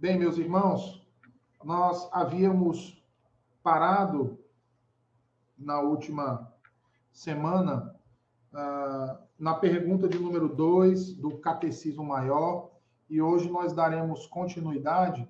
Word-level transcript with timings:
Bem, 0.00 0.18
meus 0.18 0.38
irmãos, 0.38 1.06
nós 1.62 2.08
havíamos 2.10 3.04
parado 3.62 4.38
na 5.58 5.78
última 5.78 6.50
semana 7.12 7.94
uh, 8.50 9.18
na 9.38 9.52
pergunta 9.52 10.08
de 10.08 10.18
número 10.18 10.48
2 10.48 11.12
do 11.16 11.36
Catecismo 11.36 12.02
Maior 12.02 12.70
e 13.10 13.20
hoje 13.20 13.50
nós 13.50 13.74
daremos 13.74 14.26
continuidade 14.26 15.28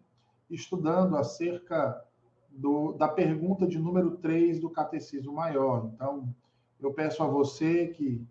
estudando 0.49 1.17
acerca 1.17 2.01
do, 2.49 2.93
da 2.93 3.09
pergunta 3.09 3.67
de 3.67 3.77
número 3.77 4.19
3 4.19 4.61
do 4.61 4.71
Catecismo 4.71 5.33
Maior. 5.33 5.91
Então, 5.93 6.33
eu 6.79 6.95
peço 6.95 7.25
a 7.25 7.27
você 7.27 7.89
que 7.89 8.25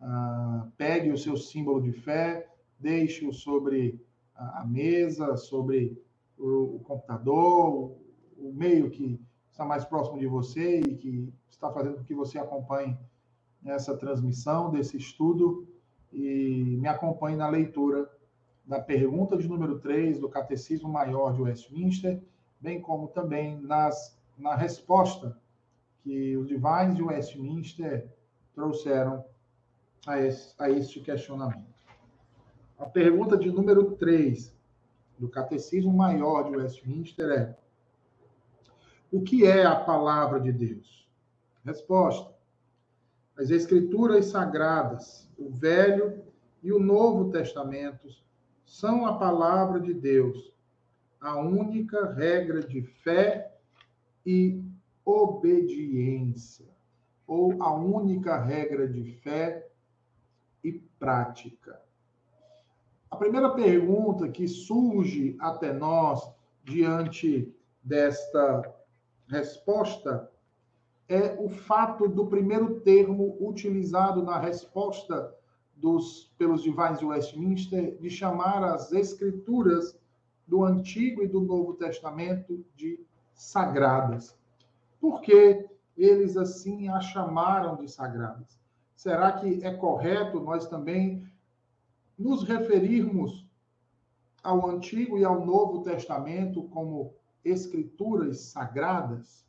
uh, 0.00 0.70
pegue 0.78 1.10
o 1.10 1.18
seu 1.18 1.36
símbolo 1.36 1.82
de 1.82 1.90
fé, 1.90 2.48
deixe-o 2.78 3.32
sobre 3.32 4.00
a 4.40 4.64
mesa, 4.66 5.36
sobre 5.36 6.00
o, 6.38 6.80
computador, 6.84 7.96
o 8.38 8.52
meio 8.52 8.90
que 8.90 9.20
está 9.50 9.64
mais 9.64 9.84
próximo 9.84 10.18
de 10.18 10.26
você 10.26 10.80
e 10.80 10.96
que 10.96 11.32
está 11.50 11.70
fazendo 11.70 11.98
com 11.98 12.04
que 12.04 12.14
você 12.14 12.38
acompanhe 12.38 12.96
essa 13.64 13.96
transmissão 13.96 14.70
desse 14.70 14.96
estudo 14.96 15.68
e 16.12 16.76
me 16.80 16.88
acompanhe 16.88 17.36
na 17.36 17.48
leitura 17.48 18.10
da 18.64 18.80
pergunta 18.80 19.36
de 19.36 19.46
número 19.48 19.78
3 19.78 20.18
do 20.18 20.28
Catecismo 20.28 20.88
Maior 20.88 21.34
de 21.34 21.42
Westminster, 21.42 22.22
bem 22.60 22.80
como 22.80 23.08
também 23.08 23.60
nas, 23.60 24.18
na 24.38 24.54
resposta 24.54 25.36
que 26.02 26.36
os 26.36 26.48
Divines 26.48 26.96
de 26.96 27.02
Westminster 27.02 28.08
trouxeram 28.54 29.24
a, 30.06 30.18
esse, 30.18 30.54
a 30.58 30.70
este 30.70 31.00
questionamento. 31.00 31.69
A 32.80 32.86
pergunta 32.86 33.36
de 33.36 33.52
número 33.52 33.94
3 33.96 34.56
do 35.18 35.28
Catecismo 35.28 35.92
Maior 35.92 36.44
de 36.44 36.56
Westminster 36.56 37.28
é: 37.30 37.58
O 39.12 39.20
que 39.20 39.44
é 39.44 39.66
a 39.66 39.76
palavra 39.76 40.40
de 40.40 40.50
Deus? 40.50 41.06
Resposta: 41.62 42.34
As 43.36 43.50
Escrituras 43.50 44.28
Sagradas, 44.28 45.28
o 45.38 45.50
Velho 45.50 46.24
e 46.62 46.72
o 46.72 46.78
Novo 46.78 47.30
Testamentos, 47.30 48.24
são 48.64 49.04
a 49.04 49.18
palavra 49.18 49.78
de 49.78 49.92
Deus, 49.92 50.50
a 51.20 51.38
única 51.38 52.10
regra 52.14 52.62
de 52.62 52.80
fé 52.80 53.58
e 54.24 54.64
obediência, 55.04 56.66
ou 57.26 57.62
a 57.62 57.74
única 57.74 58.42
regra 58.42 58.88
de 58.88 59.04
fé 59.16 59.68
e 60.64 60.72
prática. 60.98 61.89
A 63.10 63.16
primeira 63.16 63.50
pergunta 63.50 64.28
que 64.28 64.46
surge 64.46 65.36
até 65.40 65.72
nós 65.72 66.30
diante 66.64 67.52
desta 67.82 68.72
resposta 69.26 70.30
é 71.08 71.34
o 71.40 71.48
fato 71.48 72.08
do 72.08 72.28
primeiro 72.28 72.80
termo 72.80 73.36
utilizado 73.40 74.22
na 74.22 74.38
resposta 74.38 75.34
dos, 75.74 76.32
pelos 76.38 76.62
Divines 76.62 77.00
de 77.00 77.06
Westminster 77.06 77.98
de 77.98 78.08
chamar 78.08 78.62
as 78.62 78.92
escrituras 78.92 79.98
do 80.46 80.64
Antigo 80.64 81.22
e 81.22 81.26
do 81.26 81.40
Novo 81.40 81.74
Testamento 81.74 82.64
de 82.76 83.04
sagradas. 83.34 84.38
Por 85.00 85.20
que 85.20 85.68
eles 85.96 86.36
assim 86.36 86.88
a 86.88 87.00
chamaram 87.00 87.76
de 87.76 87.88
sagradas? 87.88 88.60
Será 88.94 89.32
que 89.32 89.64
é 89.64 89.74
correto 89.74 90.38
nós 90.38 90.68
também 90.68 91.26
nos 92.20 92.42
referirmos 92.42 93.48
ao 94.42 94.68
Antigo 94.68 95.16
e 95.18 95.24
ao 95.24 95.44
Novo 95.46 95.82
Testamento 95.82 96.64
como 96.64 97.14
escrituras 97.42 98.40
sagradas? 98.40 99.46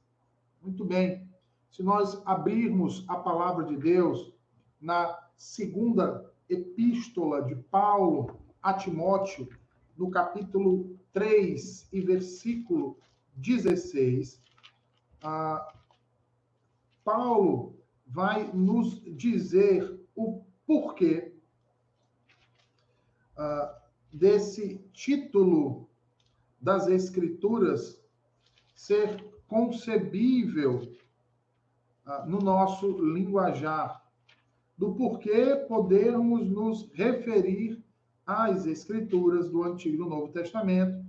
Muito 0.61 0.85
bem. 0.85 1.29
Se 1.69 1.83
nós 1.83 2.21
abrirmos 2.25 3.03
a 3.09 3.17
palavra 3.17 3.65
de 3.65 3.75
Deus 3.75 4.33
na 4.79 5.19
segunda 5.35 6.31
epístola 6.47 7.41
de 7.41 7.55
Paulo 7.55 8.39
a 8.63 8.73
Timóteo, 8.73 9.49
no 9.97 10.09
capítulo 10.09 10.97
3 11.11 11.89
e 11.91 11.99
versículo 11.99 12.97
16, 13.35 14.41
ah, 15.21 15.73
Paulo 17.03 17.75
vai 18.07 18.49
nos 18.53 19.01
dizer 19.03 19.99
o 20.15 20.45
porquê 20.65 21.30
uh, 23.41 23.75
desse 24.13 24.79
título 24.93 25.87
das 26.61 26.87
Escrituras 26.87 27.99
ser 28.75 29.23
concebível 29.47 30.93
uh, 32.05 32.29
no 32.29 32.39
nosso 32.39 32.87
linguajar, 33.01 34.01
do 34.77 34.93
porquê 34.93 35.55
podermos 35.67 36.47
nos 36.47 36.89
referir 36.93 37.83
às 38.25 38.65
Escrituras 38.65 39.49
do 39.49 39.63
Antigo 39.63 39.95
e 39.95 39.97
do 39.97 40.05
Novo 40.09 40.31
Testamento 40.31 41.03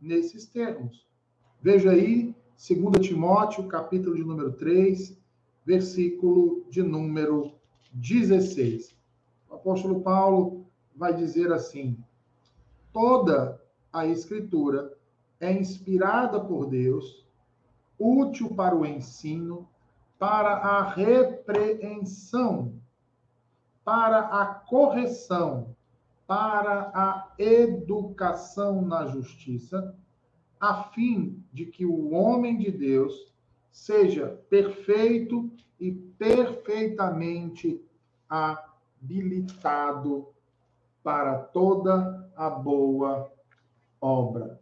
nesses 0.00 0.46
termos. 0.46 1.06
Veja 1.60 1.90
aí, 1.90 2.34
2 2.56 3.06
Timóteo, 3.06 3.66
capítulo 3.66 4.14
de 4.14 4.24
número 4.24 4.52
3, 4.52 5.18
versículo 5.66 6.64
de 6.70 6.82
número 6.82 7.52
16. 7.92 8.96
O 9.50 9.54
apóstolo 9.56 10.00
Paulo 10.00 10.57
vai 10.98 11.14
dizer 11.14 11.52
assim: 11.52 11.96
toda 12.92 13.62
a 13.92 14.04
Escritura 14.06 14.92
é 15.40 15.52
inspirada 15.52 16.40
por 16.40 16.66
Deus, 16.66 17.24
útil 17.98 18.54
para 18.54 18.74
o 18.74 18.84
ensino, 18.84 19.68
para 20.18 20.54
a 20.54 20.82
repreensão, 20.82 22.74
para 23.84 24.18
a 24.18 24.44
correção, 24.46 25.76
para 26.26 26.90
a 26.92 27.32
educação 27.38 28.82
na 28.82 29.06
justiça, 29.06 29.96
a 30.60 30.82
fim 30.82 31.40
de 31.52 31.64
que 31.66 31.86
o 31.86 32.10
homem 32.10 32.58
de 32.58 32.72
Deus 32.72 33.32
seja 33.70 34.26
perfeito 34.50 35.48
e 35.78 35.92
perfeitamente 35.92 37.80
habilitado 38.28 40.26
para 41.02 41.38
toda 41.38 42.30
a 42.36 42.50
boa 42.50 43.32
obra. 44.00 44.60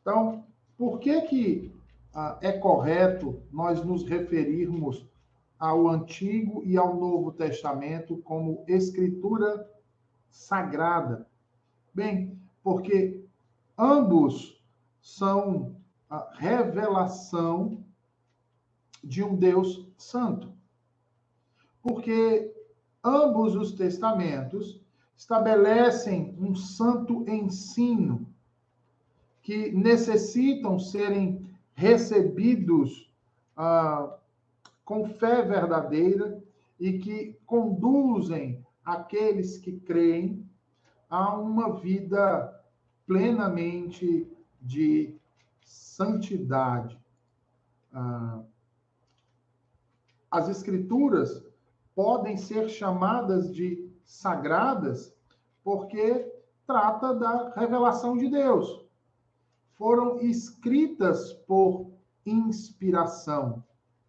Então, 0.00 0.44
por 0.76 0.98
que 0.98 1.20
que 1.22 1.74
ah, 2.14 2.38
é 2.40 2.52
correto 2.52 3.42
nós 3.52 3.84
nos 3.84 4.04
referirmos 4.04 5.06
ao 5.58 5.88
Antigo 5.88 6.62
e 6.64 6.76
ao 6.76 6.96
Novo 6.96 7.32
Testamento 7.32 8.16
como 8.18 8.64
escritura 8.66 9.70
sagrada? 10.30 11.26
Bem, 11.92 12.38
porque 12.62 13.22
ambos 13.76 14.62
são 15.00 15.76
a 16.08 16.30
revelação 16.34 17.84
de 19.02 19.22
um 19.22 19.34
Deus 19.36 19.86
santo. 19.96 20.52
Porque 21.82 22.54
ambos 23.02 23.54
os 23.54 23.72
testamentos 23.72 24.80
estabelecem 25.20 26.34
um 26.38 26.54
santo 26.54 27.28
ensino 27.28 28.26
que 29.42 29.70
necessitam 29.70 30.78
serem 30.78 31.46
recebidos 31.74 33.12
ah, 33.54 34.16
com 34.82 35.04
fé 35.04 35.42
verdadeira 35.42 36.42
e 36.78 36.98
que 36.98 37.38
conduzem 37.44 38.64
aqueles 38.82 39.58
que 39.58 39.78
creem 39.80 40.48
a 41.10 41.36
uma 41.36 41.78
vida 41.78 42.58
plenamente 43.06 44.26
de 44.58 45.14
santidade. 45.62 46.98
Ah, 47.92 48.40
as 50.30 50.48
Escrituras 50.48 51.44
podem 51.94 52.38
ser 52.38 52.70
chamadas 52.70 53.54
de 53.54 53.89
sagradas, 54.10 55.14
porque 55.62 56.28
trata 56.66 57.14
da 57.14 57.50
revelação 57.50 58.16
de 58.16 58.28
Deus. 58.28 58.84
Foram 59.76 60.18
escritas 60.18 61.32
por 61.32 61.92
inspiração. 62.26 63.62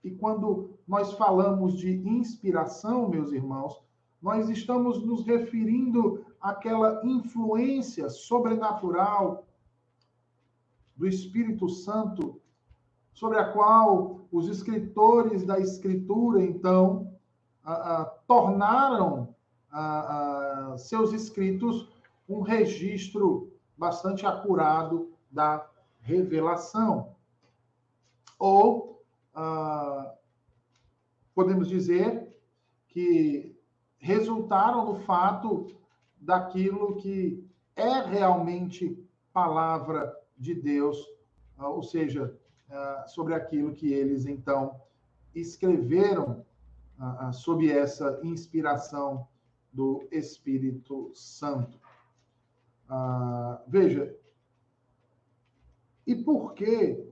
E 0.04 0.10
quando 0.10 0.72
nós 0.88 1.14
falamos 1.14 1.78
de 1.78 1.92
inspiração, 2.08 3.10
meus 3.10 3.32
irmãos, 3.32 3.80
nós 4.20 4.50
estamos 4.50 5.06
nos 5.06 5.24
referindo 5.24 6.26
àquela 6.42 7.00
influência 7.06 8.10
sobrenatural 8.10 9.46
do 10.98 11.08
Espírito 11.08 11.70
Santo, 11.70 12.42
sobre 13.14 13.38
a 13.38 13.54
qual 13.54 14.26
os 14.32 14.48
escritores 14.48 15.46
da 15.46 15.60
Escritura, 15.60 16.44
então, 16.44 17.14
a, 17.64 18.02
a, 18.02 18.06
tornaram 18.28 19.31
a, 19.72 20.74
a 20.74 20.78
seus 20.78 21.14
escritos 21.14 21.88
um 22.28 22.42
registro 22.42 23.52
bastante 23.78 24.26
acurado 24.26 25.12
da 25.32 25.68
revelação. 26.02 27.16
Ou 28.38 29.04
ah, 29.34 30.14
podemos 31.34 31.68
dizer 31.68 32.28
que 32.88 33.56
resultaram 33.98 34.86
do 34.86 34.96
fato 35.02 35.68
daquilo 36.20 36.98
que 36.98 37.48
é 37.76 38.02
realmente 38.02 38.98
palavra 39.32 40.14
de 40.38 40.54
Deus, 40.54 40.98
ah, 41.58 41.70
ou 41.70 41.84
seja, 41.84 42.38
ah, 42.70 43.06
sobre 43.08 43.34
aquilo 43.34 43.74
que 43.74 43.92
eles 43.92 44.26
então 44.26 44.82
escreveram 45.34 46.46
sob 47.34 47.68
essa 47.72 48.20
inspiração 48.22 49.28
do 49.72 50.08
Espírito 50.12 51.12
Santo. 51.14 51.80
veja, 53.68 54.16
e 56.06 56.16
por 56.16 56.54
que 56.54 57.04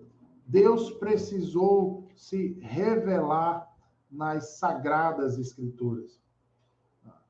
Deus 0.46 0.92
precisou 0.92 2.08
se 2.16 2.54
revelar 2.60 3.72
nas 4.12 4.58
sagradas 4.58 5.38
escrituras? 5.38 6.20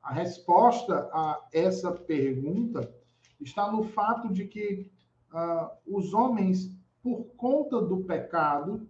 A 0.02 0.12
resposta 0.12 1.08
a 1.12 1.40
essa 1.52 1.92
pergunta 1.92 2.92
está 3.40 3.70
no 3.70 3.84
fato 3.84 4.32
de 4.32 4.46
que 4.46 4.90
uh, 5.32 5.70
os 5.86 6.14
homens, 6.14 6.74
por 7.02 7.24
conta 7.36 7.80
do 7.80 7.98
pecado, 8.04 8.88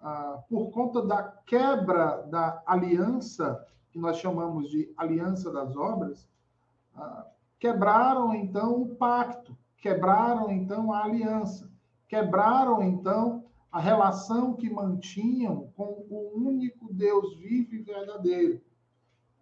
uh, 0.00 0.42
por 0.48 0.70
conta 0.70 1.02
da 1.02 1.22
quebra 1.22 2.22
da 2.22 2.62
aliança, 2.66 3.64
que 3.90 3.98
nós 3.98 4.18
chamamos 4.18 4.70
de 4.70 4.92
aliança 4.96 5.50
das 5.50 5.76
obras, 5.76 6.28
uh, 6.96 7.24
quebraram 7.58 8.34
então 8.34 8.82
o 8.82 8.94
pacto, 8.94 9.56
quebraram 9.78 10.50
então 10.50 10.92
a 10.92 11.04
aliança, 11.04 11.70
quebraram 12.08 12.82
então 12.82 13.44
a 13.70 13.80
relação 13.80 14.54
que 14.54 14.70
mantinham 14.70 15.70
com 15.76 16.04
o 16.10 16.32
único 16.34 16.92
Deus 16.92 17.36
vivo 17.36 17.74
e 17.74 17.82
verdadeiro, 17.82 18.60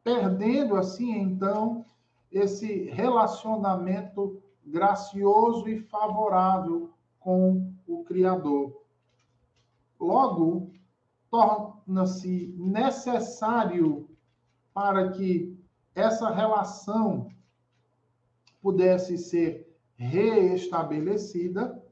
perdendo 0.03 0.77
assim 0.77 1.13
então 1.13 1.85
esse 2.31 2.85
relacionamento 2.91 4.43
gracioso 4.65 5.69
e 5.69 5.81
favorável 5.81 6.91
com 7.21 7.73
o 7.87 8.05
Criador. 8.05 8.83
Logo, 9.99 10.71
torna-se 11.31 12.55
necessário 12.59 14.06
para 14.77 15.11
que 15.13 15.59
essa 15.95 16.29
relação 16.29 17.31
pudesse 18.61 19.17
ser 19.17 19.75
reestabelecida, 19.97 21.83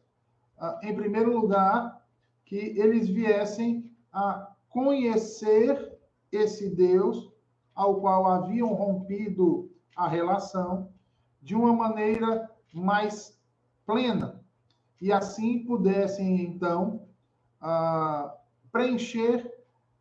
ah, 0.58 0.78
em 0.82 0.94
primeiro 0.94 1.32
lugar, 1.32 2.06
que 2.44 2.78
eles 2.78 3.08
viessem 3.08 3.90
a 4.12 4.52
conhecer 4.68 5.98
esse 6.30 6.68
Deus 6.68 7.32
ao 7.74 8.02
qual 8.02 8.26
haviam 8.26 8.74
rompido 8.74 9.72
a 9.96 10.06
relação 10.06 10.92
de 11.40 11.54
uma 11.54 11.72
maneira 11.72 12.50
mais 12.70 13.40
plena. 13.86 14.44
E 15.00 15.10
assim 15.10 15.64
pudessem 15.64 16.42
então 16.42 17.08
ah, 17.62 18.36
preencher 18.70 19.50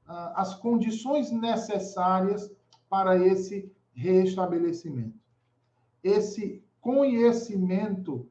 ah, 0.06 0.34
as 0.36 0.54
condições 0.56 1.32
necessárias 1.32 2.52
para 2.94 3.18
esse 3.18 3.76
restabelecimento. 3.92 5.18
Esse 6.04 6.64
conhecimento 6.80 8.30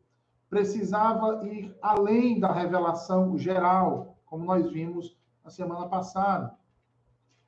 precisava 0.48 1.44
ir 1.44 1.76
além 1.82 2.38
da 2.38 2.52
revelação 2.52 3.36
geral, 3.36 4.16
como 4.24 4.44
nós 4.44 4.70
vimos 4.70 5.18
na 5.42 5.50
semana 5.50 5.88
passada. 5.88 6.56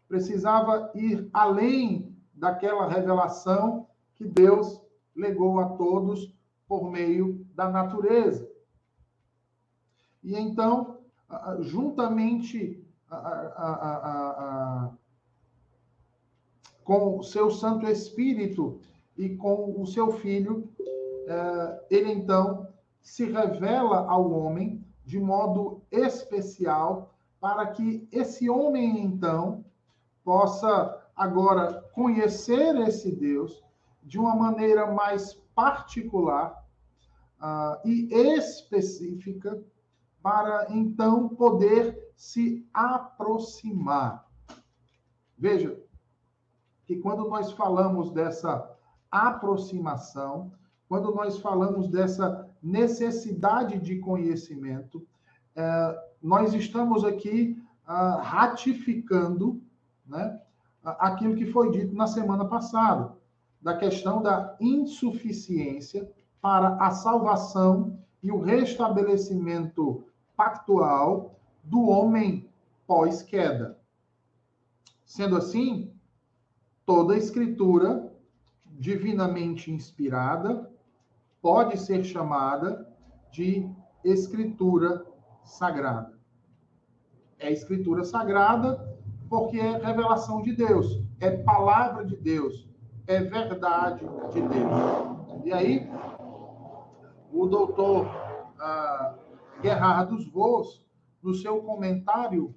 Precisava 0.09 0.91
ir 0.93 1.31
além 1.33 2.13
daquela 2.35 2.89
revelação 2.89 3.87
que 4.17 4.27
Deus 4.27 4.83
legou 5.15 5.61
a 5.61 5.69
todos 5.69 6.35
por 6.67 6.91
meio 6.91 7.47
da 7.55 7.71
natureza. 7.71 8.51
E 10.21 10.35
então, 10.35 10.99
juntamente 11.61 12.85
com 16.85 17.19
o 17.19 17.23
seu 17.23 17.51
Santo 17.51 17.87
Espírito 17.87 18.79
e 19.17 19.31
com 19.31 19.81
o 19.81 19.87
seu 19.87 20.13
Filho, 20.13 20.69
é, 21.27 21.85
ele 21.91 22.13
então 22.13 22.69
se 23.01 23.25
revela 23.25 24.07
ao 24.07 24.31
homem 24.31 24.85
de 25.05 25.19
modo 25.19 25.83
especial 25.91 27.15
para 27.41 27.67
que 27.69 28.09
esse 28.11 28.49
homem 28.49 29.01
então 29.01 29.65
possa 30.25 31.03
agora 31.15 31.83
conhecer 31.95 32.75
esse 32.89 33.15
Deus 33.15 33.63
de 34.03 34.19
uma 34.19 34.35
maneira 34.35 34.91
mais 34.91 35.35
particular 35.55 36.65
uh, 37.41 37.87
e 37.87 38.09
específica 38.13 39.63
para 40.23 40.67
então 40.71 41.29
poder 41.29 42.11
se 42.17 42.67
aproximar. 42.73 44.27
Veja 45.37 45.79
que 46.87 46.97
quando 46.97 47.29
nós 47.29 47.53
falamos 47.53 48.11
dessa 48.11 48.71
aproximação, 49.11 50.53
quando 50.89 51.15
nós 51.15 51.39
falamos 51.39 51.89
dessa 51.89 52.49
necessidade 52.63 53.79
de 53.79 53.99
conhecimento, 53.99 55.07
eh, 55.57 55.99
nós 56.25 56.55
estamos 56.55 57.05
aqui 57.05 57.63
uh, 57.87 58.19
ratificando 58.21 59.63
né, 60.07 60.41
aquilo 60.83 61.37
que 61.37 61.47
foi 61.47 61.71
dito 61.71 61.95
na 61.95 62.07
semana 62.07 62.47
passada 62.47 63.15
da 63.61 63.77
questão 63.77 64.23
da 64.23 64.57
insuficiência 64.61 66.11
para 66.41 66.77
a 66.77 66.91
salvação 66.91 67.99
e 68.23 68.31
o 68.31 68.41
restabelecimento 68.41 70.05
pactual 70.37 71.39
do 71.63 71.89
homem 71.89 72.49
pós-queda. 72.87 73.79
Sendo 75.05 75.37
assim, 75.37 75.94
toda 76.87 77.17
escritura 77.17 78.13
divinamente 78.67 79.71
inspirada 79.71 80.71
pode 81.41 81.79
ser 81.79 82.05
chamada 82.05 82.89
de 83.31 83.69
escritura 84.03 85.05
sagrada. 85.43 86.19
É 87.39 87.53
escritura 87.53 88.05
sagrada 88.05 88.95
porque 89.29 89.59
é 89.59 89.79
revelação 89.79 90.43
de 90.43 90.55
Deus, 90.55 91.03
é 91.21 91.31
palavra 91.31 92.05
de 92.05 92.17
Deus, 92.17 92.69
é 93.07 93.21
verdade 93.21 94.05
de 94.33 94.41
Deus. 94.41 95.45
E 95.45 95.53
aí, 95.53 95.91
o 97.33 97.47
doutor 97.47 98.07
ah, 98.59 99.15
Gerardo 99.63 100.19
Vos, 100.31 100.87
no 101.23 101.35
seu 101.35 101.63
comentário, 101.63 102.55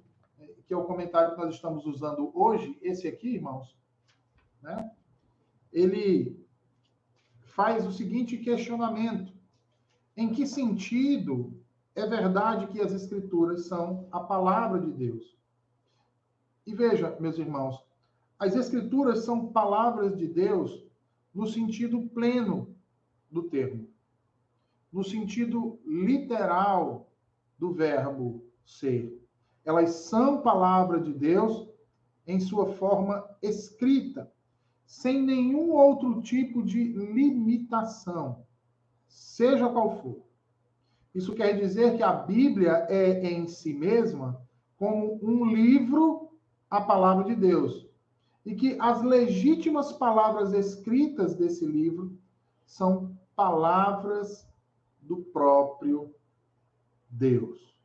que 0.66 0.74
é 0.74 0.76
o 0.76 0.84
comentário 0.84 1.34
que 1.34 1.40
nós 1.40 1.54
estamos 1.54 1.86
usando 1.86 2.30
hoje, 2.34 2.78
esse 2.82 3.08
aqui, 3.08 3.34
irmãos, 3.34 3.76
né? 4.62 4.90
ele 5.72 6.38
faz 7.40 7.86
o 7.86 7.92
seguinte 7.92 8.36
questionamento: 8.38 9.32
em 10.16 10.30
que 10.30 10.46
sentido 10.46 11.52
é 11.94 12.06
verdade 12.06 12.68
que 12.68 12.80
as 12.80 12.92
Escrituras 12.92 13.66
são 13.66 14.06
a 14.10 14.20
palavra 14.20 14.80
de 14.80 14.92
Deus? 14.92 15.36
E 16.66 16.74
veja, 16.74 17.16
meus 17.18 17.38
irmãos, 17.38 17.82
as 18.38 18.54
Escrituras 18.54 19.24
são 19.24 19.48
palavras 19.48 20.16
de 20.16 20.26
Deus 20.26 20.84
no 21.34 21.46
sentido 21.46 22.08
pleno 22.08 22.74
do 23.30 23.44
termo, 23.44 23.88
no 24.92 25.02
sentido 25.04 25.78
literal 25.84 27.10
do 27.58 27.72
verbo 27.72 28.44
ser. 28.64 29.20
Elas 29.64 29.90
são 29.90 30.40
palavra 30.40 31.00
de 31.00 31.12
Deus 31.12 31.68
em 32.26 32.38
sua 32.38 32.74
forma 32.74 33.28
escrita, 33.42 34.32
sem 34.88 35.22
nenhum 35.22 35.70
outro 35.72 36.22
tipo 36.22 36.62
de 36.62 36.82
limitação, 36.82 38.46
seja 39.06 39.68
qual 39.68 40.00
for. 40.00 40.24
Isso 41.14 41.34
quer 41.34 41.60
dizer 41.60 41.98
que 41.98 42.02
a 42.02 42.12
Bíblia 42.12 42.86
é 42.88 43.22
em 43.30 43.46
si 43.46 43.74
mesma 43.74 44.40
como 44.78 45.20
um 45.22 45.44
livro, 45.44 46.30
a 46.70 46.80
palavra 46.80 47.24
de 47.24 47.34
Deus 47.34 47.86
e 48.46 48.54
que 48.54 48.78
as 48.80 49.02
legítimas 49.02 49.92
palavras 49.92 50.54
escritas 50.54 51.34
desse 51.34 51.66
livro 51.66 52.18
são 52.64 53.14
palavras 53.36 54.48
do 55.02 55.18
próprio 55.18 56.14
Deus. 57.10 57.76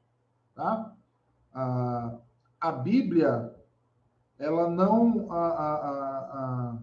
Tá? 0.55 0.95
A, 1.53 2.17
a 2.62 2.72
Bíblia, 2.72 3.53
ela 4.39 4.69
não 4.69 5.29
a, 5.31 5.48
a, 5.48 6.77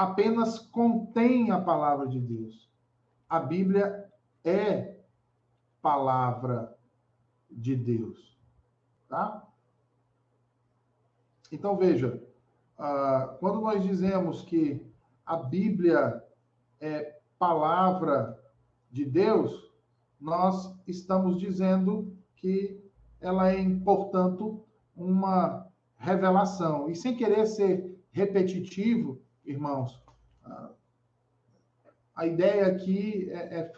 apenas 0.00 0.58
contém 0.58 1.50
a 1.50 1.60
palavra 1.60 2.08
de 2.08 2.18
Deus. 2.18 2.70
a 3.28 3.38
Bíblia 3.38 4.10
é 4.42 4.96
palavra 5.82 6.74
de 7.50 7.76
Deus, 7.76 8.40
tá? 9.10 9.46
Então 11.52 11.76
veja, 11.76 12.18
uh, 12.78 13.36
quando 13.40 13.60
nós 13.60 13.82
dizemos 13.82 14.40
que 14.40 14.82
a 15.26 15.36
Bíblia 15.36 16.24
é 16.80 17.20
palavra 17.38 18.42
de 18.90 19.04
Deus, 19.04 19.70
nós 20.18 20.74
estamos 20.86 21.38
dizendo 21.38 22.16
que 22.36 22.82
ela 23.20 23.52
é, 23.52 23.62
portanto, 23.84 24.64
uma 24.96 25.68
revelação. 25.98 26.88
E 26.88 26.96
sem 26.96 27.14
querer 27.14 27.44
ser 27.46 28.02
repetitivo, 28.10 29.20
irmãos, 29.50 30.00
a 32.14 32.26
ideia 32.26 32.66
aqui 32.66 33.30
é, 33.30 33.60
é 33.60 33.72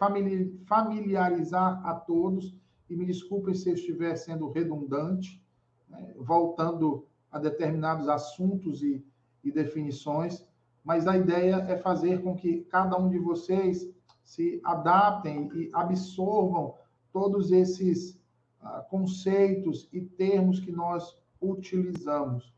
familiarizar 0.65 1.85
a 1.85 1.95
todos, 1.95 2.55
e 2.89 2.95
me 2.95 3.05
desculpem 3.05 3.53
se 3.53 3.69
eu 3.69 3.73
estiver 3.73 4.15
sendo 4.15 4.51
redundante, 4.51 5.41
né, 5.89 6.13
voltando 6.17 7.07
a 7.31 7.39
determinados 7.39 8.07
assuntos 8.09 8.83
e, 8.83 9.03
e 9.43 9.51
definições, 9.51 10.45
mas 10.83 11.07
a 11.07 11.17
ideia 11.17 11.55
é 11.69 11.77
fazer 11.77 12.21
com 12.21 12.35
que 12.35 12.61
cada 12.65 12.97
um 12.97 13.09
de 13.09 13.17
vocês 13.17 13.89
se 14.23 14.59
adaptem 14.63 15.49
e 15.53 15.69
absorvam 15.73 16.75
todos 17.11 17.51
esses 17.51 18.19
uh, 18.61 18.83
conceitos 18.89 19.87
e 19.93 20.01
termos 20.01 20.59
que 20.59 20.71
nós 20.71 21.17
utilizamos. 21.41 22.53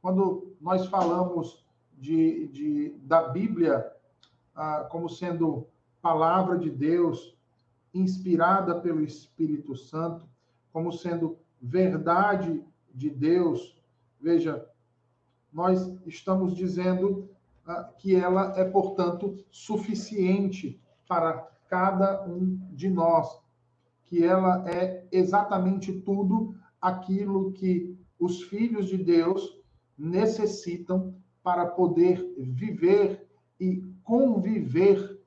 Quando 0.00 0.54
nós 0.60 0.86
falamos 0.86 1.61
de, 2.02 2.48
de 2.48 2.98
da 3.04 3.28
Bíblia 3.28 3.86
uh, 4.56 4.88
como 4.88 5.08
sendo 5.08 5.68
palavra 6.02 6.58
de 6.58 6.68
Deus, 6.68 7.38
inspirada 7.94 8.80
pelo 8.80 9.04
Espírito 9.04 9.76
Santo, 9.76 10.28
como 10.72 10.90
sendo 10.92 11.38
verdade 11.60 12.64
de 12.92 13.08
Deus, 13.08 13.80
veja, 14.20 14.66
nós 15.52 15.96
estamos 16.04 16.56
dizendo 16.56 17.30
ah, 17.64 17.88
que 17.96 18.16
ela 18.16 18.52
é, 18.56 18.64
portanto, 18.64 19.38
suficiente 19.48 20.80
para 21.06 21.48
cada 21.68 22.26
um 22.26 22.58
de 22.72 22.90
nós, 22.90 23.40
que 24.06 24.24
ela 24.24 24.68
é 24.68 25.06
exatamente 25.12 25.92
tudo 26.00 26.56
aquilo 26.80 27.52
que 27.52 27.96
os 28.18 28.42
filhos 28.42 28.88
de 28.88 28.96
Deus 28.96 29.62
necessitam 29.96 31.14
para 31.42 31.66
poder 31.66 32.34
viver 32.38 33.28
e 33.58 33.82
conviver, 34.04 35.20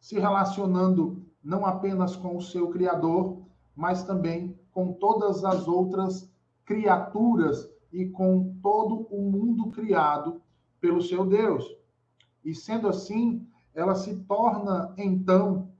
se 0.00 0.18
relacionando 0.18 1.24
não 1.42 1.66
apenas 1.66 2.14
com 2.16 2.36
o 2.36 2.42
seu 2.42 2.70
Criador, 2.70 3.42
mas 3.74 4.04
também 4.04 4.58
com 4.70 4.92
todas 4.92 5.44
as 5.44 5.66
outras 5.66 6.30
criaturas 6.64 7.68
e 7.92 8.06
com 8.06 8.56
todo 8.62 9.06
o 9.10 9.30
mundo 9.30 9.70
criado 9.70 10.40
pelo 10.80 11.02
seu 11.02 11.26
Deus. 11.26 11.64
E 12.44 12.54
sendo 12.54 12.88
assim, 12.88 13.46
ela 13.74 13.94
se 13.94 14.16
torna, 14.24 14.94
então, 14.96 15.70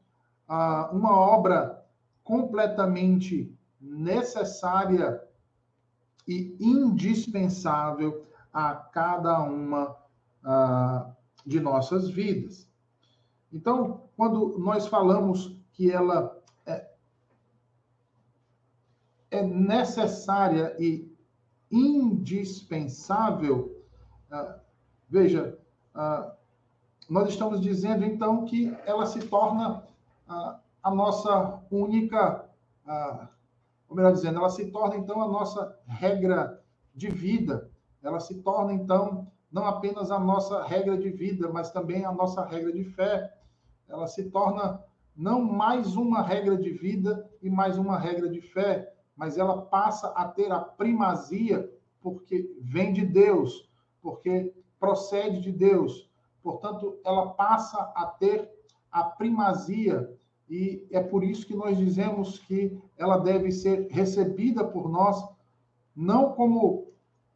uma 0.93 1.17
obra 1.17 1.85
completamente 2.23 3.57
necessária 3.81 5.23
e 6.26 6.57
indispensável 6.61 8.26
a 8.52 8.75
cada 8.75 9.42
uma 9.42 9.97
de 11.44 11.61
nossas 11.61 12.11
vidas. 12.11 12.68
Então, 13.52 14.02
quando 14.16 14.59
nós 14.59 14.87
falamos 14.87 15.56
que 15.73 15.90
ela 15.90 16.40
é, 16.66 16.88
é 19.30 19.42
necessária 19.42 20.76
e 20.78 21.11
indispensável, 21.71 23.82
uh, 24.30 24.61
veja, 25.09 25.59
uh, 25.94 26.30
nós 27.09 27.30
estamos 27.30 27.61
dizendo 27.61 28.04
então 28.04 28.44
que 28.44 28.76
ela 28.87 29.06
se 29.06 29.26
torna 29.26 29.82
a 30.82 30.90
nossa 30.90 31.62
única, 31.71 32.49
ou 33.88 33.94
melhor 33.94 34.12
dizendo, 34.12 34.38
ela 34.38 34.49
se 34.49 34.71
torna 34.71 34.97
então 34.97 35.21
a 35.21 35.28
nossa 35.28 35.78
regra 35.87 36.62
de 36.94 37.11
vida, 37.11 37.71
ela 38.02 38.21
se 38.21 38.35
torna 38.42 38.73
então 38.73 39.26
não 39.50 39.66
apenas 39.66 40.11
a 40.11 40.18
nossa 40.18 40.64
regra 40.64 40.97
de 40.97 41.11
vida, 41.11 41.50
mas 41.50 41.71
também 41.71 42.04
a 42.04 42.12
nossa 42.12 42.44
regra 42.44 42.73
de 42.73 42.85
fé. 42.85 43.32
Ela 43.88 44.06
se 44.06 44.30
torna 44.30 44.82
não 45.14 45.42
mais 45.42 45.94
uma 45.94 46.23
regra 46.23 46.56
de 46.56 46.71
vida 46.71 47.28
e 47.42 47.50
mais 47.50 47.76
uma 47.76 47.99
regra 47.99 48.30
de 48.30 48.40
fé, 48.40 48.92
mas 49.14 49.37
ela 49.37 49.61
passa 49.61 50.09
a 50.09 50.26
ter 50.26 50.50
a 50.50 50.59
primazia 50.59 51.71
porque 52.00 52.56
vem 52.61 52.92
de 52.92 53.04
Deus, 53.04 53.68
porque 54.00 54.54
procede 54.80 55.40
de 55.40 55.52
Deus. 55.52 56.11
Portanto, 56.42 56.99
ela 57.04 57.35
passa 57.35 57.92
a 57.94 58.06
ter 58.06 58.50
a 58.90 59.04
primazia 59.04 60.11
e 60.49 60.87
é 60.90 61.00
por 61.00 61.23
isso 61.23 61.47
que 61.47 61.54
nós 61.54 61.76
dizemos 61.78 62.38
que 62.38 62.80
ela 62.97 63.18
deve 63.18 63.52
ser 63.52 63.87
recebida 63.90 64.64
por 64.64 64.88
nós 64.88 65.25
não 65.94 66.32
como 66.32 66.91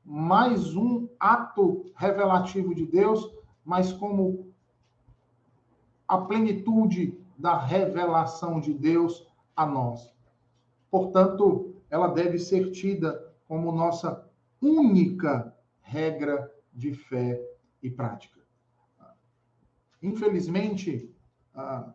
mais 0.06 0.76
um 0.76 1.08
ato 1.18 1.90
revelativo 1.96 2.72
de 2.72 2.86
Deus, 2.86 3.28
mas 3.64 3.92
como 3.92 4.52
a 6.06 6.18
plenitude 6.18 7.18
da 7.36 7.58
revelação 7.58 8.60
de 8.60 8.72
Deus 8.72 9.26
a 9.56 9.66
nós. 9.66 10.14
Portanto, 10.88 11.75
ela 11.90 12.06
deve 12.06 12.38
ser 12.38 12.70
tida 12.70 13.34
como 13.48 13.72
nossa 13.72 14.25
única 14.62 15.52
regra 15.80 16.52
de 16.72 16.94
fé 16.94 17.42
e 17.82 17.90
prática. 17.90 18.40
Infelizmente, 20.00 21.12
ah, 21.52 21.92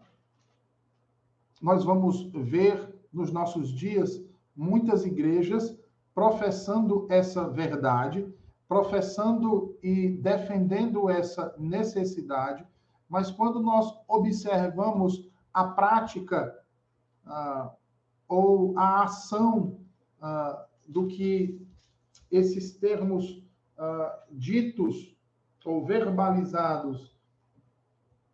nós 1.62 1.86
vamos 1.86 2.30
ver 2.34 2.94
nos 3.14 3.32
nossos 3.32 3.70
dias 3.70 4.22
muitas 4.56 5.06
igrejas 5.06 5.78
professando 6.14 7.08
essa 7.10 7.48
verdade, 7.48 8.28
professando 8.68 9.78
e 9.84 10.10
defendendo 10.10 11.10
essa 11.10 11.54
necessidade, 11.58 12.66
mas 13.10 13.30
quando 13.30 13.62
nós 13.62 13.94
observamos 14.08 15.30
a 15.54 15.66
prática 15.66 16.58
ah, 17.26 17.74
ou 18.28 18.78
a 18.78 19.04
ação 19.04 19.80
ah, 20.22 20.66
do 20.88 21.08
que 21.08 21.62
esses 22.32 22.78
termos 22.78 23.44
ah, 23.78 24.24
ditos 24.32 25.14
ou 25.66 25.86
verbalizados, 25.86 27.14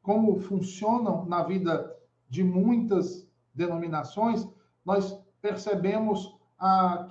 como 0.04 0.40
funcionam 0.40 1.26
na 1.26 1.44
vida 1.44 1.94
de 2.30 2.44
muitas 2.44 3.28
denominações, 3.54 4.48
nós 4.86 5.20
percebemos 5.42 6.38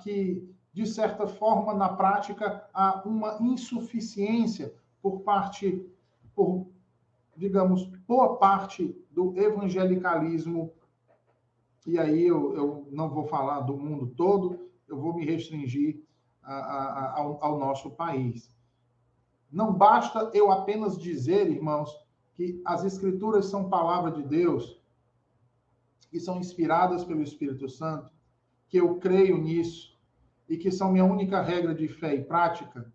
que, 0.01 0.46
de 0.77 0.85
certa 0.85 1.25
forma, 1.25 1.73
na 1.73 1.89
prática, 1.89 2.69
há 2.71 3.01
uma 3.03 3.39
insuficiência 3.41 4.75
por 5.01 5.21
parte, 5.21 5.83
por, 6.35 6.67
digamos, 7.35 7.87
boa 8.07 8.37
parte 8.37 8.95
do 9.09 9.35
evangelicalismo 9.35 10.71
e 11.87 11.97
aí 11.97 12.21
eu, 12.21 12.55
eu 12.55 12.87
não 12.91 13.09
vou 13.09 13.25
falar 13.25 13.61
do 13.61 13.75
mundo 13.75 14.13
todo, 14.15 14.69
eu 14.87 14.99
vou 14.99 15.15
me 15.15 15.25
restringir 15.25 16.03
a, 16.43 16.53
a, 16.53 17.19
ao, 17.21 17.43
ao 17.43 17.57
nosso 17.57 17.89
país. 17.89 18.53
Não 19.51 19.73
basta 19.73 20.29
eu 20.31 20.51
apenas 20.51 20.95
dizer, 20.95 21.49
irmãos, 21.49 21.89
que 22.35 22.61
as 22.63 22.83
Escrituras 22.83 23.47
são 23.47 23.67
palavra 23.67 24.11
de 24.11 24.21
Deus, 24.21 24.79
que 26.11 26.19
são 26.19 26.37
inspiradas 26.37 27.03
pelo 27.03 27.23
Espírito 27.23 27.67
Santo, 27.67 28.11
que 28.67 28.77
eu 28.77 28.99
creio 28.99 29.39
nisso 29.39 29.96
e 30.47 30.57
que 30.57 30.71
são 30.71 30.91
minha 30.91 31.05
única 31.05 31.41
regra 31.41 31.73
de 31.73 31.87
fé 31.87 32.15
e 32.15 32.23
prática, 32.23 32.91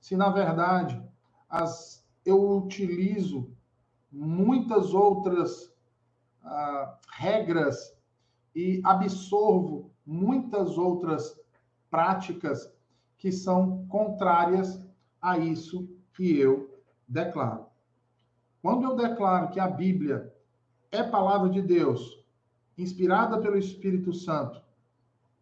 se 0.00 0.16
na 0.16 0.30
verdade 0.30 1.02
as, 1.48 2.04
eu 2.24 2.56
utilizo 2.58 3.50
muitas 4.10 4.92
outras 4.92 5.72
ah, 6.42 6.98
regras 7.12 7.96
e 8.54 8.80
absorvo 8.84 9.90
muitas 10.04 10.76
outras 10.76 11.40
práticas 11.90 12.70
que 13.16 13.30
são 13.30 13.86
contrárias 13.86 14.82
a 15.20 15.38
isso 15.38 15.88
que 16.14 16.38
eu 16.38 16.82
declaro. 17.08 17.66
Quando 18.60 18.84
eu 18.84 18.96
declaro 18.96 19.50
que 19.50 19.60
a 19.60 19.68
Bíblia 19.68 20.32
é 20.90 21.02
palavra 21.02 21.48
de 21.48 21.62
Deus, 21.62 22.24
inspirada 22.76 23.40
pelo 23.40 23.56
Espírito 23.56 24.12
Santo, 24.12 24.61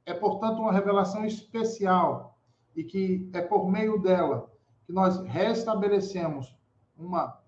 é, 0.07 0.14
portanto, 0.14 0.61
uma 0.61 0.73
revelação 0.73 1.25
especial 1.25 2.38
e 2.75 2.85
que 2.85 3.28
é 3.33 3.40
por 3.40 3.71
meio 3.71 4.00
dela 4.00 4.50
que 4.87 4.92
nós 4.92 5.23
restabelecemos 5.25 6.57
uma, 6.97 7.38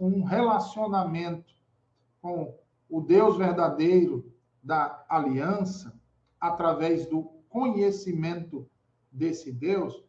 um 0.00 0.24
relacionamento 0.24 1.54
com 2.20 2.54
o 2.88 3.00
Deus 3.00 3.36
verdadeiro 3.36 4.32
da 4.62 5.04
aliança, 5.08 5.94
através 6.40 7.06
do 7.06 7.22
conhecimento 7.48 8.68
desse 9.10 9.52
Deus, 9.52 10.04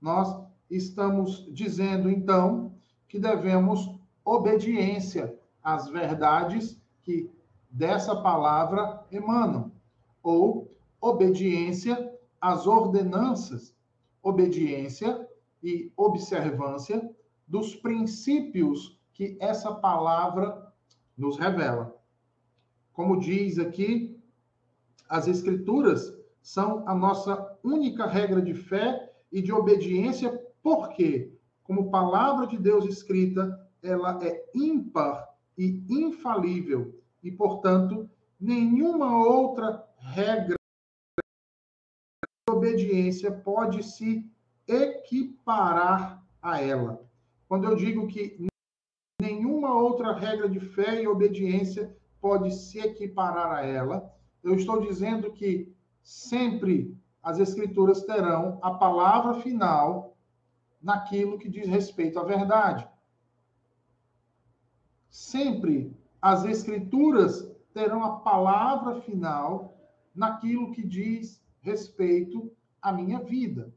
nós 0.00 0.42
estamos 0.70 1.46
dizendo, 1.52 2.10
então, 2.10 2.74
que 3.08 3.18
devemos 3.18 3.98
obediência 4.24 5.38
às 5.62 5.88
verdades 5.88 6.80
que 7.02 7.30
dessa 7.70 8.16
palavra 8.16 9.04
emanam, 9.10 9.72
ou 10.22 10.65
obediência 11.00 12.12
às 12.40 12.66
ordenanças, 12.66 13.74
obediência 14.22 15.26
e 15.62 15.92
observância 15.96 17.10
dos 17.46 17.74
princípios 17.74 18.98
que 19.12 19.36
essa 19.40 19.74
palavra 19.74 20.72
nos 21.16 21.38
revela. 21.38 21.96
Como 22.92 23.18
diz 23.18 23.58
aqui, 23.58 24.20
as 25.08 25.28
Escrituras 25.28 26.12
são 26.42 26.86
a 26.88 26.94
nossa 26.94 27.58
única 27.62 28.06
regra 28.06 28.40
de 28.42 28.54
fé 28.54 29.12
e 29.30 29.40
de 29.42 29.52
obediência, 29.52 30.40
porque, 30.62 31.32
como 31.62 31.90
palavra 31.90 32.46
de 32.46 32.56
Deus 32.56 32.84
escrita, 32.84 33.68
ela 33.82 34.18
é 34.24 34.44
ímpar 34.54 35.28
e 35.56 35.84
infalível, 35.88 37.00
e, 37.22 37.30
portanto, 37.30 38.08
nenhuma 38.40 39.26
outra 39.26 39.84
regra 39.98 40.56
obediência 42.48 43.30
pode 43.32 43.82
se 43.82 44.30
equiparar 44.68 46.24
a 46.40 46.60
ela. 46.60 47.04
Quando 47.48 47.64
eu 47.64 47.74
digo 47.74 48.06
que 48.06 48.46
nenhuma 49.20 49.74
outra 49.74 50.12
regra 50.12 50.48
de 50.48 50.60
fé 50.60 51.02
e 51.02 51.08
obediência 51.08 51.96
pode 52.20 52.52
se 52.54 52.78
equiparar 52.78 53.52
a 53.52 53.64
ela, 53.64 54.12
eu 54.42 54.54
estou 54.54 54.80
dizendo 54.80 55.32
que 55.32 55.74
sempre 56.02 56.96
as 57.22 57.38
escrituras 57.38 58.04
terão 58.04 58.60
a 58.62 58.74
palavra 58.74 59.34
final 59.42 60.16
naquilo 60.80 61.38
que 61.38 61.48
diz 61.48 61.66
respeito 61.66 62.18
à 62.18 62.24
verdade. 62.24 62.88
Sempre 65.10 65.96
as 66.22 66.44
escrituras 66.44 67.50
terão 67.72 68.04
a 68.04 68.20
palavra 68.20 69.00
final 69.00 69.76
naquilo 70.14 70.70
que 70.70 70.86
diz 70.86 71.44
respeito 71.66 72.50
à 72.80 72.92
minha 72.92 73.18
vida. 73.18 73.74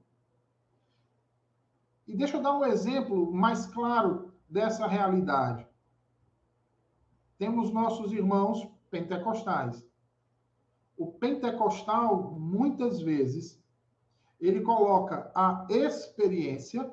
E 2.08 2.16
deixa 2.16 2.38
eu 2.38 2.42
dar 2.42 2.58
um 2.58 2.64
exemplo 2.64 3.32
mais 3.34 3.66
claro 3.66 4.32
dessa 4.48 4.86
realidade. 4.88 5.68
Temos 7.40 7.72
nossos 7.72 8.12
irmãos 8.12 8.70
pentecostais. 8.92 9.84
O 10.96 11.08
pentecostal, 11.08 12.32
muitas 12.32 13.02
vezes, 13.02 13.60
ele 14.40 14.62
coloca 14.62 15.32
a 15.34 15.66
experiência 15.70 16.92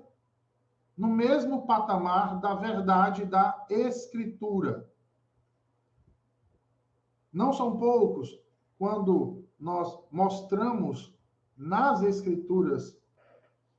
no 0.97 1.09
mesmo 1.09 1.67
patamar 1.67 2.41
da 2.41 2.55
verdade 2.55 3.27
da 3.27 3.67
escritura. 3.69 4.91
Não 7.33 7.53
são 7.53 7.77
poucos 7.79 8.41
quando 8.79 9.46
nós 9.59 9.99
mostramos 10.11 11.15
nas 11.57 12.03
escrituras 12.03 12.97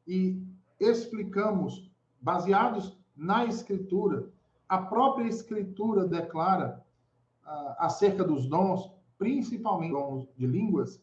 e 0.08 0.42
explicamos, 0.80 1.90
baseados 2.20 2.98
na 3.16 3.46
Escritura, 3.46 4.30
a 4.68 4.80
própria 4.80 5.28
Escritura 5.28 6.06
declara 6.06 6.84
uh, 7.44 7.76
acerca 7.78 8.24
dos 8.24 8.48
dons, 8.48 8.92
principalmente 9.18 9.92
dons 9.92 10.28
de 10.36 10.46
línguas, 10.46 11.02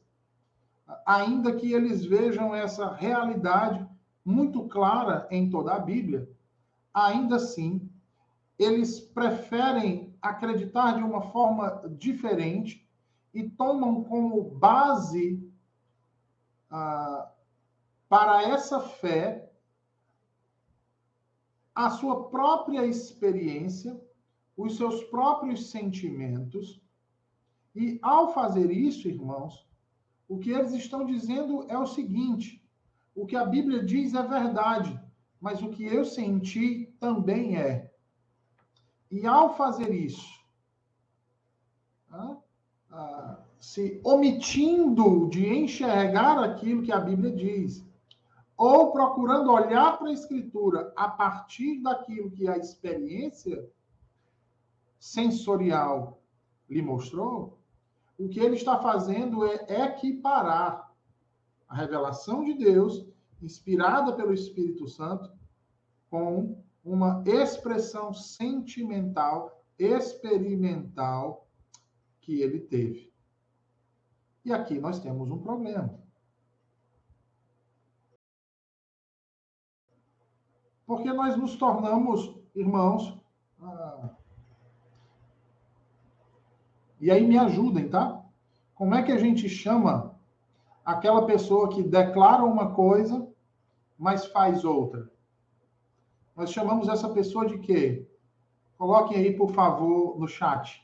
ainda 1.06 1.54
que 1.54 1.72
eles 1.72 2.04
vejam 2.04 2.54
essa 2.54 2.92
realidade 2.92 3.86
muito 4.24 4.64
clara 4.68 5.26
em 5.30 5.50
toda 5.50 5.74
a 5.74 5.78
Bíblia, 5.78 6.28
ainda 6.92 7.36
assim, 7.36 7.88
eles 8.58 9.00
preferem 9.00 10.14
acreditar 10.20 10.96
de 10.96 11.02
uma 11.02 11.20
forma 11.20 11.82
diferente 11.98 12.83
e 13.34 13.50
tomam 13.50 14.04
como 14.04 14.42
base 14.42 15.42
uh, 16.70 17.28
para 18.08 18.44
essa 18.44 18.80
fé 18.80 19.50
a 21.74 21.90
sua 21.90 22.28
própria 22.28 22.86
experiência, 22.86 24.00
os 24.56 24.76
seus 24.76 25.02
próprios 25.04 25.70
sentimentos. 25.70 26.80
E 27.74 27.98
ao 28.00 28.32
fazer 28.32 28.70
isso, 28.70 29.08
irmãos, 29.08 29.68
o 30.28 30.38
que 30.38 30.50
eles 30.50 30.72
estão 30.72 31.04
dizendo 31.04 31.66
é 31.68 31.76
o 31.76 31.88
seguinte: 31.88 32.64
o 33.16 33.26
que 33.26 33.34
a 33.34 33.44
Bíblia 33.44 33.84
diz 33.84 34.14
é 34.14 34.22
verdade, 34.22 35.00
mas 35.40 35.60
o 35.60 35.70
que 35.70 35.84
eu 35.84 36.04
senti 36.04 36.94
também 37.00 37.56
é. 37.56 37.92
E 39.10 39.26
ao 39.26 39.56
fazer 39.56 39.92
isso, 39.92 40.40
ah, 42.10 42.36
se 43.58 44.00
omitindo 44.04 45.28
de 45.30 45.48
enxergar 45.48 46.38
aquilo 46.38 46.82
que 46.82 46.92
a 46.92 47.00
Bíblia 47.00 47.34
diz, 47.34 47.84
ou 48.56 48.92
procurando 48.92 49.50
olhar 49.50 49.98
para 49.98 50.08
a 50.08 50.12
Escritura 50.12 50.92
a 50.94 51.08
partir 51.08 51.80
daquilo 51.80 52.30
que 52.30 52.46
a 52.46 52.56
experiência 52.56 53.68
sensorial 54.98 56.20
lhe 56.68 56.82
mostrou, 56.82 57.58
o 58.18 58.28
que 58.28 58.38
ele 58.38 58.54
está 58.54 58.78
fazendo 58.78 59.44
é 59.44 59.86
equiparar 59.86 60.92
a 61.68 61.74
revelação 61.74 62.44
de 62.44 62.54
Deus, 62.54 63.04
inspirada 63.42 64.12
pelo 64.12 64.32
Espírito 64.32 64.86
Santo, 64.86 65.32
com 66.08 66.62
uma 66.84 67.24
expressão 67.26 68.14
sentimental, 68.14 69.64
experimental 69.78 71.43
que 72.24 72.40
ele 72.40 72.60
teve. 72.60 73.12
E 74.44 74.52
aqui 74.52 74.78
nós 74.78 74.98
temos 74.98 75.30
um 75.30 75.38
problema. 75.38 76.04
porque 80.86 81.12
nós 81.12 81.36
nos 81.36 81.56
tornamos 81.56 82.34
irmãos. 82.54 83.18
Ah, 83.60 84.10
e 87.00 87.10
aí 87.10 87.26
me 87.26 87.38
ajudem, 87.38 87.88
tá? 87.88 88.22
Como 88.74 88.94
é 88.94 89.02
que 89.02 89.12
a 89.12 89.18
gente 89.18 89.48
chama 89.48 90.18
aquela 90.84 91.26
pessoa 91.26 91.68
que 91.68 91.82
declara 91.82 92.44
uma 92.44 92.74
coisa, 92.74 93.26
mas 93.98 94.26
faz 94.26 94.64
outra? 94.64 95.10
Nós 96.36 96.50
chamamos 96.50 96.88
essa 96.88 97.08
pessoa 97.08 97.46
de 97.46 97.58
quê? 97.58 98.08
Coloquem 98.76 99.18
aí, 99.18 99.36
por 99.36 99.50
favor, 99.50 100.18
no 100.18 100.26
chat. 100.26 100.83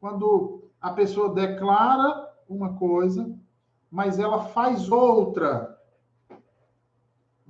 Quando 0.00 0.70
a 0.80 0.90
pessoa 0.92 1.34
declara 1.34 2.34
uma 2.48 2.76
coisa, 2.76 3.32
mas 3.90 4.18
ela 4.18 4.46
faz 4.46 4.90
outra 4.90 5.78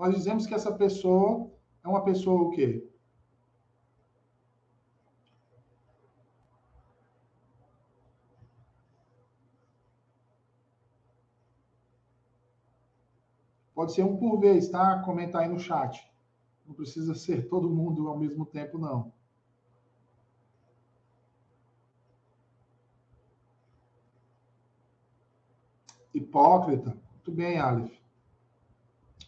nós 0.01 0.15
dizemos 0.15 0.47
que 0.47 0.55
essa 0.55 0.73
pessoa 0.73 1.53
é 1.85 1.87
uma 1.87 2.03
pessoa 2.03 2.45
o 2.45 2.51
quê? 2.53 2.91
Pode 13.75 13.93
ser 13.93 14.05
um 14.05 14.17
por 14.17 14.41
vez, 14.41 14.71
tá? 14.71 15.03
Comenta 15.03 15.41
aí 15.41 15.49
no 15.49 15.59
chat. 15.59 16.11
Não 16.67 16.75
precisa 16.75 17.15
ser 17.15 17.47
todo 17.51 17.69
mundo 17.69 18.09
ao 18.09 18.19
mesmo 18.19 18.47
tempo, 18.47 18.79
não. 18.79 19.13
Hipócrita. 26.15 26.97
Muito 27.15 27.33
bem, 27.33 27.59
Aleph 27.59 28.01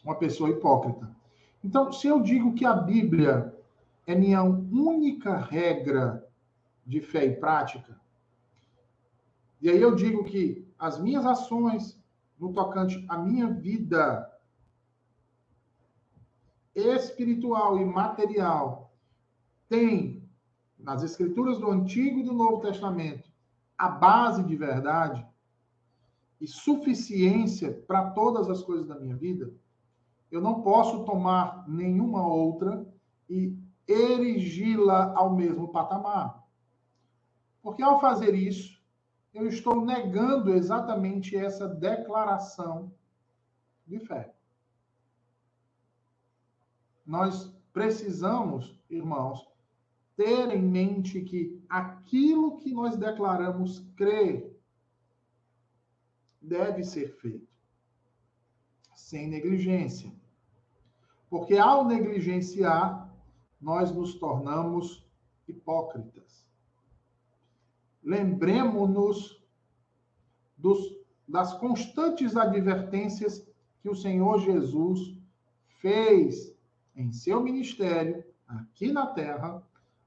uma 0.05 0.15
pessoa 0.17 0.51
hipócrita. 0.51 1.15
Então, 1.63 1.93
se 1.93 2.07
eu 2.09 2.21
digo 2.21 2.55
que 2.55 2.65
a 2.65 2.75
Bíblia 2.75 3.57
é 4.07 4.15
minha 4.15 4.43
única 4.43 5.37
regra 5.37 6.27
de 6.85 7.01
fé 7.01 7.25
e 7.25 7.37
prática, 7.37 8.01
e 9.61 9.71
aí 9.71 9.81
eu 9.81 9.95
digo 9.95 10.25
que 10.25 10.67
as 10.79 10.99
minhas 10.99 11.25
ações 11.25 12.01
no 12.39 12.53
tocante 12.53 13.05
à 13.09 13.17
minha 13.17 13.47
vida 13.47 14.29
espiritual 16.75 17.79
e 17.79 17.85
material 17.85 18.93
têm 19.69 20.29
nas 20.77 21.05
escrituras 21.05 21.59
do 21.59 21.71
Antigo 21.71 22.19
e 22.19 22.25
do 22.25 22.33
Novo 22.33 22.61
Testamento 22.61 23.31
a 23.79 23.89
base 23.89 24.43
de 24.43 24.57
verdade 24.57 25.25
e 26.43 26.49
suficiência 26.49 27.73
para 27.87 28.11
todas 28.11 28.51
as 28.51 28.65
coisas 28.65 28.89
da 28.89 28.99
minha 28.99 29.15
vida, 29.15 29.55
eu 30.29 30.41
não 30.41 30.61
posso 30.61 31.05
tomar 31.05 31.65
nenhuma 31.69 32.27
outra 32.27 32.85
e 33.31 33.57
erigi-la 33.87 35.15
ao 35.17 35.37
mesmo 35.37 35.69
patamar. 35.69 36.45
Porque 37.63 37.81
ao 37.81 38.01
fazer 38.01 38.35
isso, 38.35 38.83
eu 39.33 39.47
estou 39.47 39.85
negando 39.85 40.53
exatamente 40.53 41.37
essa 41.37 41.69
declaração 41.69 42.93
de 43.87 44.01
fé. 44.01 44.35
Nós 47.07 47.55
precisamos, 47.73 48.77
irmãos, 48.91 49.49
ter 50.17 50.51
em 50.51 50.63
mente 50.63 51.21
que 51.21 51.63
aquilo 51.69 52.57
que 52.57 52.73
nós 52.73 52.97
declaramos 52.97 53.79
crer 53.95 54.52
deve 56.43 56.85
ser 56.85 57.09
feito 57.21 57.53
sem 58.95 59.29
negligência. 59.29 60.13
Porque 61.29 61.57
ao 61.57 61.87
negligenciar, 61.87 63.11
nós 63.61 63.93
nos 63.93 64.15
tornamos 64.15 65.07
hipócritas. 65.47 66.47
Lembremos-nos 68.03 69.41
das 71.29 71.55
constantes 71.55 72.37
advertências 72.37 73.47
que 73.81 73.89
o 73.89 73.95
Senhor 73.95 74.41
Jesus 74.41 75.17
fez 75.81 76.57
em 76.95 77.13
seu 77.13 77.43
ministério 77.43 78.25
aqui 78.47 78.93
na 78.93 79.07
terra, 79.07 79.63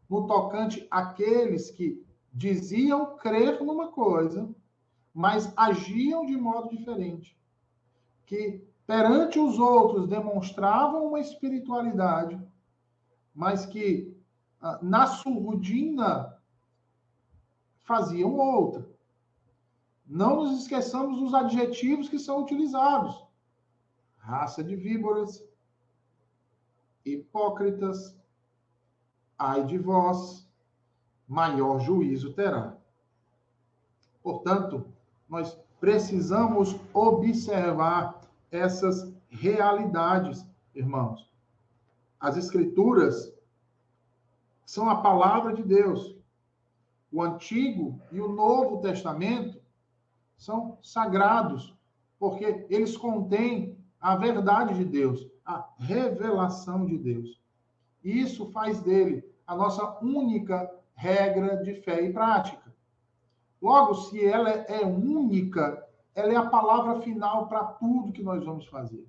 no 0.10 0.28
tocante 0.28 0.88
àqueles 0.92 1.72
que 1.72 2.06
diziam 2.32 3.18
crer 3.18 3.64
numa 3.64 3.92
coisa, 3.92 4.54
mas 5.16 5.54
agiam 5.56 6.26
de 6.26 6.36
modo 6.36 6.76
diferente, 6.76 7.40
que 8.26 8.62
perante 8.86 9.40
os 9.40 9.58
outros 9.58 10.10
demonstravam 10.10 11.08
uma 11.08 11.22
espiritualidade, 11.22 12.38
mas 13.34 13.66
que 13.66 14.14
ah, 14.62 14.78
na 14.82 15.08
surdina 15.08 16.38
faziam 17.84 18.36
outra. 18.36 18.86
Não 20.06 20.36
nos 20.36 20.60
esqueçamos 20.60 21.18
dos 21.18 21.34
adjetivos 21.34 22.10
que 22.10 22.20
são 22.20 22.42
utilizados: 22.42 23.26
raça 24.18 24.62
de 24.62 24.76
víboras, 24.76 25.42
hipócritas, 27.06 28.20
ai 29.40 29.64
de 29.66 29.78
vós, 29.78 30.46
maior 31.26 31.80
juízo 31.80 32.34
terá. 32.34 32.78
Portanto, 34.22 34.94
nós 35.36 35.60
precisamos 35.82 36.80
observar 36.94 38.22
essas 38.50 39.14
realidades, 39.28 40.48
irmãos. 40.74 41.30
As 42.18 42.38
Escrituras 42.38 43.34
são 44.66 44.90
a 44.90 45.02
palavra 45.02 45.54
de 45.54 45.62
Deus. 45.62 46.16
O 47.12 47.22
Antigo 47.22 48.00
e 48.14 48.22
o 48.22 48.30
Novo 48.30 48.80
Testamento 48.80 49.62
são 50.38 50.78
sagrados, 50.82 51.76
porque 52.18 52.66
eles 52.70 52.96
contêm 52.96 53.78
a 54.00 54.16
verdade 54.16 54.74
de 54.76 54.86
Deus, 54.86 55.28
a 55.46 55.68
revelação 55.78 56.86
de 56.86 56.98
Deus. 56.98 57.42
Isso 58.02 58.50
faz 58.52 58.82
dele 58.82 59.22
a 59.46 59.54
nossa 59.54 60.00
única 60.02 60.74
regra 60.94 61.62
de 61.62 61.74
fé 61.82 62.06
e 62.06 62.14
prática. 62.14 62.65
Logo, 63.66 63.96
se 63.96 64.24
ela 64.24 64.52
é 64.52 64.86
única, 64.86 65.84
ela 66.14 66.32
é 66.32 66.36
a 66.36 66.46
palavra 66.46 67.02
final 67.02 67.48
para 67.48 67.64
tudo 67.64 68.12
que 68.12 68.22
nós 68.22 68.46
vamos 68.46 68.68
fazer. 68.68 69.04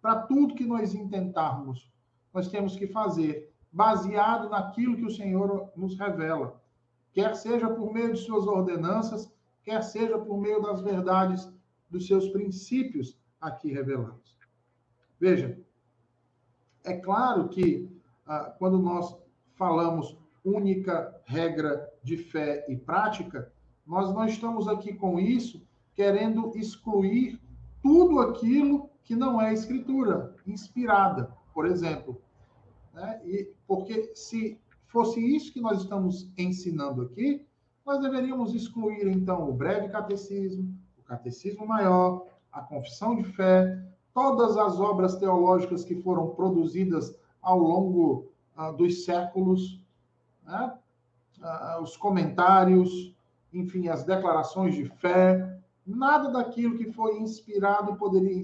Para 0.00 0.20
tudo 0.22 0.54
que 0.54 0.64
nós 0.64 0.94
intentarmos, 0.94 1.90
nós 2.32 2.46
temos 2.46 2.76
que 2.76 2.86
fazer 2.86 3.52
baseado 3.72 4.48
naquilo 4.48 4.94
que 4.94 5.04
o 5.04 5.10
Senhor 5.10 5.72
nos 5.74 5.98
revela, 5.98 6.62
quer 7.12 7.34
seja 7.34 7.68
por 7.68 7.92
meio 7.92 8.12
de 8.12 8.20
suas 8.20 8.46
ordenanças, 8.46 9.28
quer 9.64 9.82
seja 9.82 10.20
por 10.20 10.38
meio 10.38 10.62
das 10.62 10.80
verdades 10.80 11.52
dos 11.90 12.06
seus 12.06 12.28
princípios 12.28 13.18
aqui 13.40 13.72
revelados. 13.72 14.38
Veja, 15.18 15.58
é 16.84 16.96
claro 16.96 17.48
que 17.48 17.90
ah, 18.24 18.54
quando 18.56 18.78
nós 18.78 19.16
falamos 19.56 20.16
única 20.44 21.20
regra 21.24 21.92
de 22.04 22.16
fé 22.16 22.64
e 22.68 22.76
prática, 22.76 23.52
nós 23.86 24.12
não 24.14 24.24
estamos 24.24 24.66
aqui 24.68 24.94
com 24.94 25.18
isso 25.18 25.62
querendo 25.94 26.52
excluir 26.56 27.40
tudo 27.82 28.18
aquilo 28.20 28.90
que 29.02 29.14
não 29.14 29.40
é 29.40 29.52
escritura 29.52 30.34
inspirada, 30.46 31.30
por 31.52 31.66
exemplo. 31.66 32.20
Né? 32.92 33.20
E, 33.24 33.52
porque 33.66 34.12
se 34.14 34.58
fosse 34.86 35.20
isso 35.20 35.52
que 35.52 35.60
nós 35.60 35.82
estamos 35.82 36.30
ensinando 36.36 37.02
aqui, 37.02 37.44
nós 37.84 38.00
deveríamos 38.00 38.54
excluir, 38.54 39.06
então, 39.08 39.48
o 39.48 39.52
breve 39.52 39.88
catecismo, 39.88 40.74
o 40.98 41.02
catecismo 41.02 41.66
maior, 41.66 42.26
a 42.50 42.62
confissão 42.62 43.14
de 43.14 43.24
fé, 43.24 43.78
todas 44.14 44.56
as 44.56 44.80
obras 44.80 45.16
teológicas 45.16 45.84
que 45.84 46.00
foram 46.00 46.30
produzidas 46.30 47.14
ao 47.42 47.58
longo 47.58 48.32
ah, 48.56 48.70
dos 48.70 49.04
séculos, 49.04 49.80
né? 50.44 50.72
ah, 51.42 51.80
os 51.82 51.96
comentários, 51.96 53.14
enfim, 53.54 53.88
as 53.88 54.04
declarações 54.04 54.74
de 54.74 54.84
fé, 54.84 55.58
nada 55.86 56.30
daquilo 56.30 56.76
que 56.76 56.92
foi 56.92 57.18
inspirado 57.18 57.96
poderia, 57.96 58.42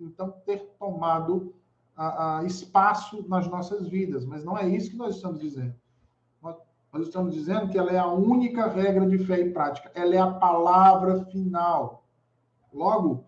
então, 0.00 0.30
ter 0.44 0.74
tomado 0.78 1.54
a, 1.94 2.38
a 2.38 2.44
espaço 2.44 3.24
nas 3.28 3.46
nossas 3.48 3.88
vidas. 3.88 4.24
Mas 4.24 4.44
não 4.44 4.56
é 4.56 4.68
isso 4.68 4.90
que 4.90 4.96
nós 4.96 5.16
estamos 5.16 5.40
dizendo. 5.40 5.74
Nós, 6.42 6.56
nós 6.92 7.06
estamos 7.06 7.34
dizendo 7.34 7.68
que 7.68 7.78
ela 7.78 7.92
é 7.92 7.98
a 7.98 8.06
única 8.06 8.68
regra 8.68 9.06
de 9.06 9.18
fé 9.18 9.40
e 9.40 9.52
prática. 9.52 9.90
Ela 9.94 10.14
é 10.14 10.18
a 10.18 10.32
palavra 10.32 11.24
final. 11.26 12.04
Logo, 12.72 13.24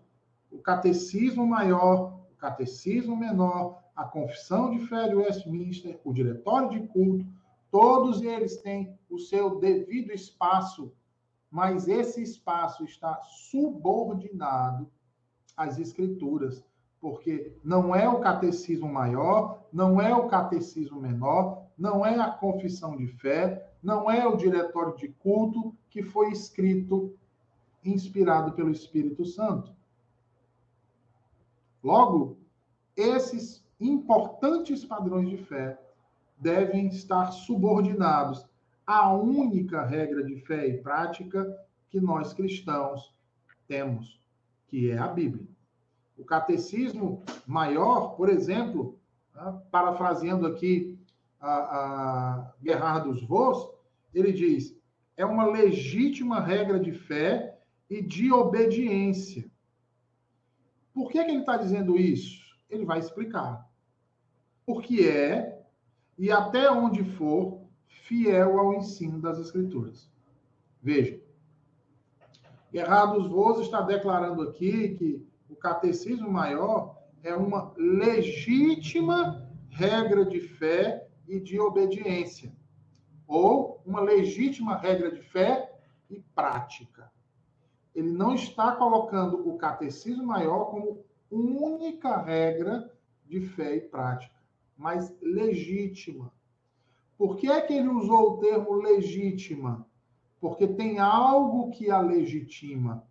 o 0.51 0.57
catecismo 0.59 1.45
maior, 1.45 2.19
o 2.31 2.35
catecismo 2.37 3.15
menor, 3.15 3.79
a 3.95 4.03
confissão 4.05 4.71
de 4.71 4.79
fé 4.87 5.09
de 5.09 5.15
Westminster, 5.15 5.99
o 6.03 6.13
diretório 6.13 6.69
de 6.69 6.87
culto, 6.87 7.25
todos 7.69 8.21
eles 8.21 8.57
têm 8.61 8.97
o 9.09 9.19
seu 9.19 9.59
devido 9.59 10.11
espaço 10.11 10.91
mas 11.51 11.87
esse 11.87 12.21
espaço 12.21 12.83
está 12.83 13.21
subordinado 13.23 14.89
às 15.57 15.79
escrituras, 15.79 16.63
porque 17.01 17.55
não 17.63 17.95
é 17.95 18.07
o 18.07 18.19
catecismo 18.19 18.87
maior, 18.87 19.63
não 19.71 19.99
é 19.99 20.13
o 20.15 20.27
catecismo 20.27 21.01
menor, 21.01 21.63
não 21.77 22.05
é 22.05 22.19
a 22.19 22.29
confissão 22.29 22.95
de 22.95 23.07
fé, 23.07 23.73
não 23.81 24.11
é 24.11 24.27
o 24.27 24.35
diretório 24.35 24.95
de 24.95 25.07
culto 25.07 25.73
que 25.89 26.03
foi 26.03 26.31
escrito 26.31 27.17
inspirado 27.83 28.51
pelo 28.51 28.69
Espírito 28.69 29.25
Santo. 29.25 29.73
Logo, 31.81 32.37
esses 32.95 33.65
importantes 33.79 34.83
padrões 34.83 35.29
de 35.29 35.37
fé 35.37 35.79
devem 36.37 36.87
estar 36.87 37.31
subordinados 37.31 38.45
a 38.89 39.13
única 39.13 39.85
regra 39.85 40.23
de 40.23 40.37
fé 40.37 40.67
e 40.67 40.81
prática 40.81 41.47
que 41.91 42.01
nós 42.01 42.33
cristãos 42.33 43.13
temos, 43.67 44.19
que 44.67 44.89
é 44.89 44.97
a 44.97 45.07
Bíblia. 45.07 45.45
O 46.17 46.25
catecismo 46.25 47.23
maior, 47.45 48.15
por 48.15 48.29
exemplo, 48.29 48.97
né, 49.35 49.61
parafraseando 49.69 50.47
aqui 50.47 50.99
a, 51.39 51.51
a 51.51 52.53
Gerhardus 52.63 53.21
Voss, 53.21 53.69
ele 54.11 54.31
diz: 54.31 54.75
é 55.15 55.23
uma 55.23 55.45
legítima 55.45 56.39
regra 56.39 56.79
de 56.79 56.91
fé 56.91 57.59
e 57.87 58.01
de 58.01 58.33
obediência. 58.33 59.45
Por 60.95 61.11
que, 61.11 61.23
que 61.23 61.29
ele 61.29 61.41
está 61.41 61.57
dizendo 61.57 61.95
isso? 61.95 62.41
Ele 62.67 62.85
vai 62.85 62.97
explicar. 62.97 63.69
Porque 64.65 65.07
é, 65.07 65.63
e 66.17 66.31
até 66.31 66.71
onde 66.71 67.03
for, 67.03 67.58
fiel 67.89 68.59
ao 68.59 68.73
ensino 68.73 69.19
das 69.19 69.37
Escrituras. 69.39 70.09
Veja, 70.81 71.19
Errados 72.71 73.27
Voz 73.27 73.59
está 73.59 73.81
declarando 73.81 74.43
aqui 74.43 74.95
que 74.95 75.27
o 75.49 75.55
catecismo 75.55 76.31
maior 76.31 76.97
é 77.23 77.35
uma 77.35 77.73
legítima 77.75 79.49
regra 79.69 80.23
de 80.23 80.39
fé 80.39 81.07
e 81.27 81.39
de 81.39 81.59
obediência, 81.59 82.53
ou 83.27 83.81
uma 83.85 84.01
legítima 84.01 84.77
regra 84.77 85.11
de 85.11 85.21
fé 85.21 85.71
e 86.09 86.19
prática. 86.33 87.11
Ele 87.93 88.11
não 88.11 88.33
está 88.33 88.75
colocando 88.75 89.47
o 89.47 89.57
catecismo 89.57 90.25
maior 90.25 90.65
como 90.65 91.03
única 91.29 92.21
regra 92.21 92.91
de 93.25 93.41
fé 93.41 93.75
e 93.75 93.81
prática, 93.81 94.35
mas 94.77 95.15
legítima. 95.21 96.31
Por 97.19 97.35
que 97.35 97.51
é 97.51 97.61
que 97.61 97.73
ele 97.73 97.89
usou 97.89 98.31
o 98.31 98.37
termo 98.37 98.73
legítima? 98.73 99.85
Porque 100.41 100.67
tem 100.67 100.97
algo 100.97 101.69
que 101.69 101.91
a 101.91 102.01
legitima. 102.01 103.03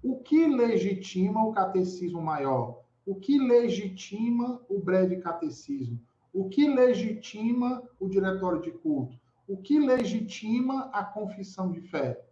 O 0.00 0.20
que 0.20 0.46
legitima 0.46 1.44
o 1.44 1.52
catecismo 1.52 2.22
maior? 2.22 2.82
O 3.04 3.16
que 3.16 3.40
legitima 3.40 4.60
o 4.68 4.78
breve 4.78 5.16
catecismo? 5.16 5.98
O 6.32 6.48
que 6.48 6.68
legitima 6.68 7.82
o 7.98 8.08
diretório 8.08 8.62
de 8.62 8.70
culto? 8.70 9.18
o 9.50 9.56
que 9.56 9.80
legitima 9.80 10.88
a 10.92 11.02
confissão 11.02 11.72
de 11.72 11.80
fé? 11.80 12.24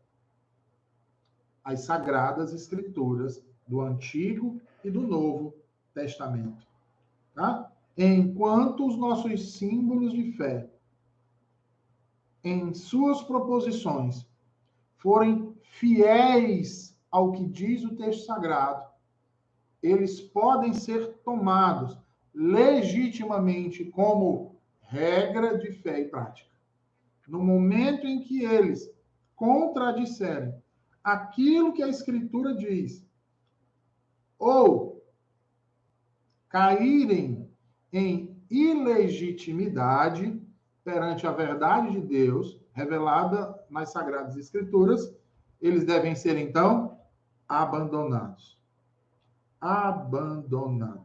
As 1.65 1.81
sagradas 1.81 2.53
escrituras 2.53 3.45
do 3.67 3.81
Antigo 3.81 4.61
e 4.85 4.91
do 4.91 5.01
Novo 5.01 5.53
Testamento. 5.93 6.65
Tá? 7.35 7.73
Enquanto 8.01 8.87
os 8.87 8.97
nossos 8.97 9.55
símbolos 9.55 10.13
de 10.13 10.31
fé, 10.31 10.71
em 12.45 12.73
suas 12.73 13.23
proposições, 13.23 14.25
forem 14.99 15.53
fiéis 15.63 16.97
ao 17.11 17.33
que 17.33 17.45
diz 17.45 17.83
o 17.83 17.97
texto 17.97 18.25
sagrado, 18.25 18.89
eles 19.83 20.21
podem 20.21 20.73
ser 20.73 21.15
tomados 21.25 21.99
legitimamente 22.33 23.85
como 23.87 24.57
regra 24.81 25.59
de 25.59 25.73
fé 25.73 26.03
e 26.03 26.09
prática. 26.09 26.55
No 27.27 27.43
momento 27.43 28.07
em 28.07 28.23
que 28.23 28.45
eles 28.45 28.89
contradisserem 29.35 30.55
aquilo 31.03 31.73
que 31.73 31.83
a 31.83 31.89
Escritura 31.89 32.55
diz, 32.55 33.05
ou 34.39 35.05
caírem 36.49 37.48
em 37.93 38.37
ilegitimidade 38.51 40.41
perante 40.85 41.27
a 41.27 41.33
verdade 41.33 41.93
de 41.93 42.01
Deus 42.01 42.59
revelada 42.73 43.59
nas 43.69 43.91
Sagradas 43.91 44.37
Escrituras, 44.37 45.15
eles 45.61 45.85
devem 45.85 46.15
ser 46.15 46.37
então 46.39 46.99
abandonados. 47.49 48.57
Abandonados. 49.61 51.03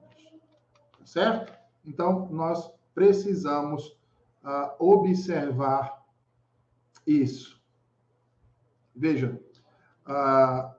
Certo? 1.03 1.51
Então, 1.85 2.29
nós 2.29 2.71
precisamos 2.93 3.87
uh, 4.43 4.71
observar 4.79 6.05
isso. 7.05 7.61
Veja, 8.95 9.41
uh, 10.07 10.73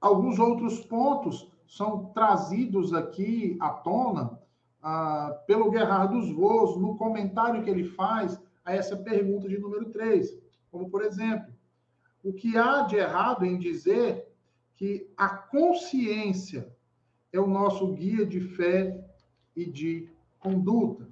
alguns 0.00 0.38
outros 0.38 0.80
pontos 0.80 1.50
são 1.66 2.06
trazidos 2.06 2.92
aqui 2.92 3.56
à 3.60 3.70
tona 3.70 4.38
uh, 4.84 5.34
pelo 5.46 5.72
Gerardo 5.72 6.20
dos 6.20 6.30
Voos 6.30 6.76
no 6.76 6.96
comentário 6.96 7.62
que 7.64 7.70
ele 7.70 7.84
faz 7.84 8.38
a 8.64 8.74
essa 8.74 8.96
pergunta 8.96 9.48
de 9.48 9.58
número 9.58 9.90
3. 9.90 10.38
Como, 10.70 10.90
por 10.90 11.02
exemplo, 11.02 11.52
o 12.22 12.32
que 12.32 12.56
há 12.56 12.82
de 12.82 12.96
errado 12.96 13.44
em 13.44 13.58
dizer 13.58 14.30
que 14.76 15.10
a 15.16 15.28
consciência 15.28 16.72
é 17.32 17.40
o 17.40 17.46
nosso 17.46 17.92
guia 17.94 18.26
de 18.26 18.40
fé 18.40 19.02
e 19.56 19.64
de 19.64 20.10
conduta? 20.38 21.08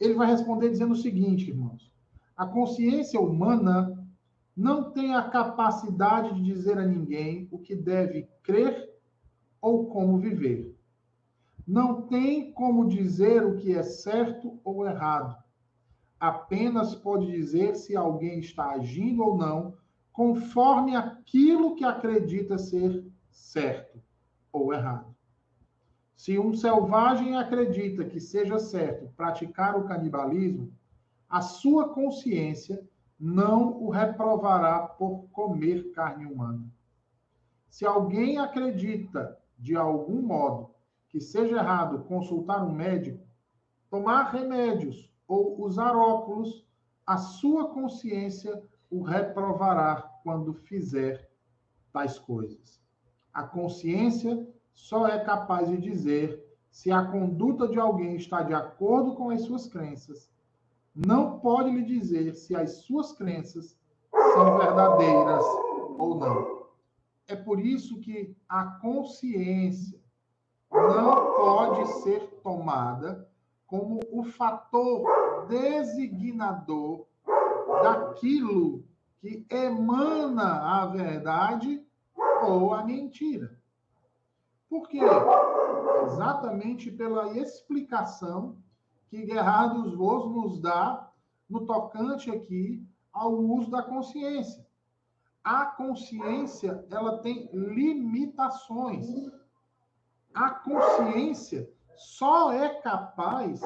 Ele 0.00 0.14
vai 0.14 0.28
responder 0.28 0.70
dizendo 0.70 0.92
o 0.92 0.96
seguinte, 0.96 1.50
irmãos: 1.50 1.92
a 2.36 2.46
consciência 2.46 3.20
humana 3.20 3.94
não 4.56 4.90
tem 4.90 5.14
a 5.14 5.28
capacidade 5.28 6.34
de 6.34 6.42
dizer 6.42 6.78
a 6.78 6.86
ninguém 6.86 7.48
o 7.50 7.58
que 7.58 7.74
deve 7.74 8.28
crer 8.42 8.92
ou 9.60 9.86
como 9.86 10.18
viver. 10.18 10.77
Não 11.68 12.00
tem 12.00 12.50
como 12.50 12.88
dizer 12.88 13.44
o 13.44 13.58
que 13.58 13.74
é 13.74 13.82
certo 13.82 14.58
ou 14.64 14.86
errado. 14.86 15.36
Apenas 16.18 16.94
pode 16.94 17.26
dizer 17.26 17.76
se 17.76 17.94
alguém 17.94 18.38
está 18.38 18.70
agindo 18.70 19.22
ou 19.22 19.36
não 19.36 19.76
conforme 20.10 20.96
aquilo 20.96 21.76
que 21.76 21.84
acredita 21.84 22.56
ser 22.56 23.06
certo 23.30 24.02
ou 24.50 24.72
errado. 24.72 25.14
Se 26.16 26.38
um 26.38 26.54
selvagem 26.54 27.36
acredita 27.36 28.02
que 28.02 28.18
seja 28.18 28.58
certo 28.58 29.12
praticar 29.14 29.76
o 29.76 29.84
canibalismo, 29.84 30.72
a 31.28 31.42
sua 31.42 31.90
consciência 31.90 32.82
não 33.20 33.76
o 33.82 33.90
reprovará 33.90 34.80
por 34.80 35.28
comer 35.32 35.92
carne 35.92 36.24
humana. 36.24 36.66
Se 37.68 37.84
alguém 37.84 38.38
acredita, 38.38 39.38
de 39.58 39.76
algum 39.76 40.22
modo, 40.22 40.77
que 41.08 41.20
seja 41.20 41.56
errado 41.56 42.04
consultar 42.04 42.64
um 42.64 42.72
médico, 42.72 43.26
tomar 43.90 44.30
remédios 44.30 45.10
ou 45.26 45.60
usar 45.62 45.96
óculos, 45.96 46.66
a 47.06 47.16
sua 47.16 47.68
consciência 47.68 48.62
o 48.90 49.02
reprovará 49.02 50.02
quando 50.22 50.52
fizer 50.52 51.30
tais 51.92 52.18
coisas. 52.18 52.80
A 53.32 53.42
consciência 53.42 54.46
só 54.74 55.06
é 55.06 55.18
capaz 55.18 55.68
de 55.68 55.78
dizer 55.78 56.44
se 56.70 56.90
a 56.90 57.04
conduta 57.04 57.66
de 57.68 57.78
alguém 57.78 58.16
está 58.16 58.42
de 58.42 58.54
acordo 58.54 59.14
com 59.14 59.30
as 59.30 59.42
suas 59.42 59.66
crenças. 59.66 60.30
Não 60.94 61.38
pode 61.40 61.70
lhe 61.70 61.82
dizer 61.82 62.34
se 62.34 62.54
as 62.54 62.82
suas 62.82 63.12
crenças 63.12 63.78
são 64.12 64.58
verdadeiras 64.58 65.44
ou 65.98 66.14
não. 66.16 66.66
É 67.26 67.36
por 67.36 67.60
isso 67.60 68.00
que 68.00 68.36
a 68.48 68.64
consciência 68.64 69.97
não 70.70 71.34
pode 71.34 71.86
ser 72.02 72.20
tomada 72.42 73.28
como 73.66 74.00
o 74.10 74.24
fator 74.24 75.46
designador 75.46 77.06
daquilo 77.82 78.84
que 79.20 79.46
emana 79.50 80.80
a 80.80 80.86
verdade 80.86 81.84
ou 82.42 82.72
a 82.72 82.84
mentira. 82.84 83.58
Por 84.68 84.88
quê? 84.88 85.00
Exatamente 86.04 86.90
pela 86.90 87.36
explicação 87.36 88.56
que 89.08 89.26
Gerardo 89.26 89.96
Vos 89.96 90.30
nos 90.30 90.60
dá 90.60 91.10
no 91.48 91.66
tocante 91.66 92.30
aqui 92.30 92.86
ao 93.12 93.32
uso 93.32 93.70
da 93.70 93.82
consciência. 93.82 94.66
A 95.42 95.64
consciência, 95.64 96.84
ela 96.90 97.18
tem 97.18 97.48
limitações. 97.52 99.06
A 100.34 100.50
consciência 100.50 101.70
só 101.96 102.52
é 102.52 102.68
capaz 102.80 103.60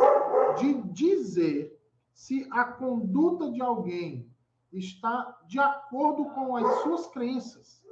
de 0.58 0.82
dizer 0.92 1.78
se 2.12 2.46
a 2.50 2.64
conduta 2.64 3.50
de 3.50 3.60
alguém 3.60 4.30
está 4.72 5.38
de 5.46 5.58
acordo 5.58 6.24
com 6.30 6.56
as 6.56 6.82
suas 6.82 7.06
crenças. 7.08 7.82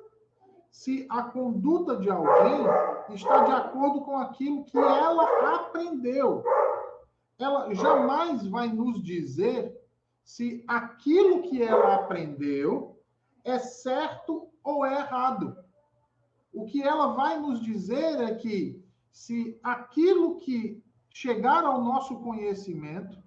Se 0.70 1.06
a 1.10 1.24
conduta 1.24 1.96
de 1.96 2.08
alguém 2.08 2.64
está 3.14 3.44
de 3.44 3.52
acordo 3.52 4.02
com 4.02 4.16
aquilo 4.16 4.64
que 4.64 4.78
ela 4.78 5.56
aprendeu. 5.56 6.42
Ela 7.38 7.74
jamais 7.74 8.46
vai 8.46 8.68
nos 8.68 9.02
dizer 9.02 9.78
se 10.22 10.64
aquilo 10.68 11.42
que 11.42 11.62
ela 11.62 11.96
aprendeu 11.96 12.98
é 13.44 13.58
certo 13.58 14.48
ou 14.62 14.84
é 14.84 14.94
errado. 15.00 15.56
O 16.52 16.64
que 16.66 16.82
ela 16.82 17.08
vai 17.08 17.38
nos 17.38 17.60
dizer 17.60 18.20
é 18.20 18.34
que 18.34 18.82
se 19.10 19.58
aquilo 19.62 20.38
que 20.38 20.82
chegar 21.12 21.64
ao 21.64 21.82
nosso 21.82 22.16
conhecimento 22.20 23.18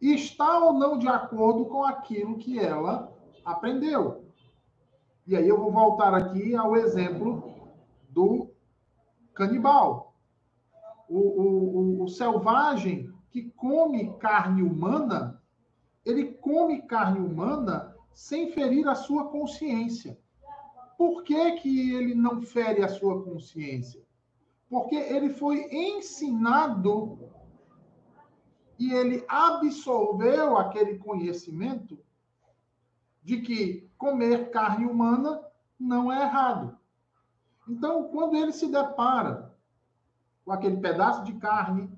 está 0.00 0.58
ou 0.58 0.72
não 0.72 0.98
de 0.98 1.08
acordo 1.08 1.66
com 1.66 1.84
aquilo 1.84 2.38
que 2.38 2.58
ela 2.58 3.12
aprendeu. 3.44 4.24
E 5.26 5.34
aí 5.36 5.48
eu 5.48 5.58
vou 5.58 5.72
voltar 5.72 6.14
aqui 6.14 6.54
ao 6.54 6.76
exemplo 6.76 7.74
do 8.08 8.50
canibal. 9.34 10.14
O, 11.08 11.18
o, 11.18 12.00
o, 12.00 12.04
o 12.04 12.08
selvagem 12.08 13.12
que 13.30 13.50
come 13.50 14.16
carne 14.18 14.62
humana, 14.62 15.42
ele 16.04 16.32
come 16.34 16.82
carne 16.82 17.20
humana 17.20 17.94
sem 18.12 18.52
ferir 18.52 18.88
a 18.88 18.94
sua 18.94 19.28
consciência. 19.28 20.18
Por 20.96 21.22
que, 21.22 21.52
que 21.56 21.92
ele 21.94 22.14
não 22.14 22.42
fere 22.42 22.82
a 22.82 22.88
sua 22.88 23.22
consciência? 23.22 24.02
Porque 24.68 24.94
ele 24.94 25.30
foi 25.30 25.68
ensinado 25.70 27.18
e 28.78 28.92
ele 28.92 29.24
absorveu 29.28 30.56
aquele 30.56 30.98
conhecimento 30.98 31.98
de 33.22 33.40
que 33.40 33.90
comer 33.98 34.50
carne 34.50 34.86
humana 34.86 35.42
não 35.78 36.12
é 36.12 36.22
errado. 36.22 36.76
Então, 37.68 38.04
quando 38.04 38.36
ele 38.36 38.52
se 38.52 38.68
depara 38.68 39.54
com 40.44 40.52
aquele 40.52 40.76
pedaço 40.76 41.24
de 41.24 41.34
carne 41.34 41.90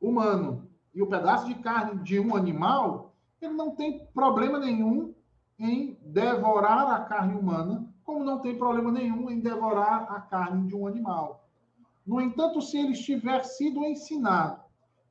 humano 0.00 0.68
e 0.94 1.02
o 1.02 1.06
pedaço 1.06 1.46
de 1.46 1.54
carne 1.56 2.02
de 2.02 2.18
um 2.18 2.34
animal, 2.34 3.14
ele 3.40 3.52
não 3.52 3.74
tem 3.74 4.06
problema 4.06 4.58
nenhum 4.58 5.14
em 5.58 5.98
devorar 6.02 6.90
a 6.90 7.04
carne 7.04 7.34
humana, 7.34 7.89
como 8.04 8.24
não 8.24 8.40
tem 8.40 8.56
problema 8.56 8.90
nenhum 8.90 9.30
em 9.30 9.40
devorar 9.40 10.10
a 10.10 10.20
carne 10.20 10.66
de 10.66 10.74
um 10.74 10.86
animal. 10.86 11.48
No 12.06 12.20
entanto, 12.20 12.60
se 12.60 12.78
ele 12.78 12.92
estiver 12.92 13.44
sido 13.44 13.84
ensinado 13.84 14.60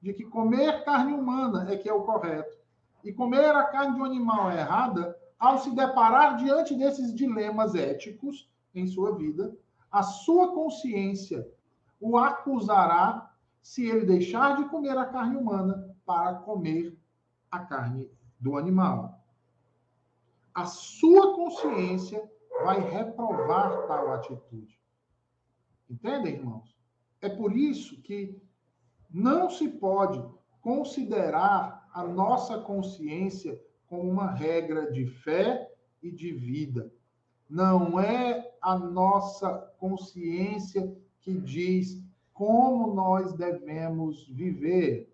de 0.01 0.13
que 0.13 0.23
comer 0.23 0.83
carne 0.83 1.13
humana 1.13 1.71
é 1.71 1.77
que 1.77 1.89
é 1.89 1.93
o 1.93 2.03
correto 2.03 2.57
e 3.03 3.13
comer 3.13 3.55
a 3.55 3.63
carne 3.65 3.95
de 3.95 4.01
um 4.01 4.05
animal 4.05 4.51
é 4.51 4.59
errada, 4.59 5.17
ao 5.37 5.59
se 5.59 5.71
deparar 5.71 6.35
diante 6.35 6.75
desses 6.75 7.13
dilemas 7.13 7.75
éticos 7.75 8.49
em 8.75 8.85
sua 8.87 9.15
vida, 9.15 9.55
a 9.91 10.03
sua 10.03 10.53
consciência 10.53 11.47
o 11.99 12.17
acusará 12.17 13.33
se 13.61 13.85
ele 13.85 14.05
deixar 14.05 14.55
de 14.57 14.69
comer 14.69 14.97
a 14.97 15.05
carne 15.05 15.35
humana 15.35 15.95
para 16.05 16.35
comer 16.35 16.97
a 17.51 17.59
carne 17.59 18.09
do 18.39 18.57
animal. 18.57 19.19
A 20.53 20.65
sua 20.65 21.35
consciência 21.35 22.29
vai 22.63 22.79
reprovar 22.79 23.87
tal 23.87 24.11
atitude. 24.13 24.79
Entendem, 25.89 26.35
irmãos? 26.35 26.77
É 27.21 27.29
por 27.29 27.55
isso 27.55 28.01
que 28.01 28.41
não 29.09 29.49
se 29.49 29.67
pode 29.67 30.23
considerar 30.61 31.89
a 31.93 32.03
nossa 32.03 32.59
consciência 32.59 33.59
como 33.87 34.09
uma 34.09 34.31
regra 34.31 34.91
de 34.91 35.07
fé 35.07 35.69
e 36.01 36.11
de 36.11 36.31
vida. 36.31 36.91
Não 37.49 37.99
é 37.99 38.53
a 38.61 38.77
nossa 38.77 39.57
consciência 39.79 40.95
que 41.19 41.33
diz 41.33 42.01
como 42.33 42.93
nós 42.93 43.33
devemos 43.33 44.27
viver, 44.29 45.09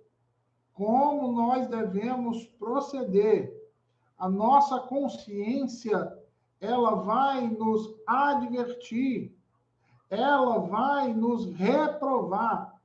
como 0.73 1.31
nós 1.31 1.67
devemos 1.67 2.45
proceder. 2.59 3.55
A 4.17 4.29
nossa 4.29 4.79
consciência, 4.81 6.13
ela 6.65 6.95
vai 6.95 7.47
nos 7.47 7.95
advertir, 8.07 9.35
ela 10.09 10.59
vai 10.59 11.13
nos 11.13 11.45
reprovar 11.53 12.81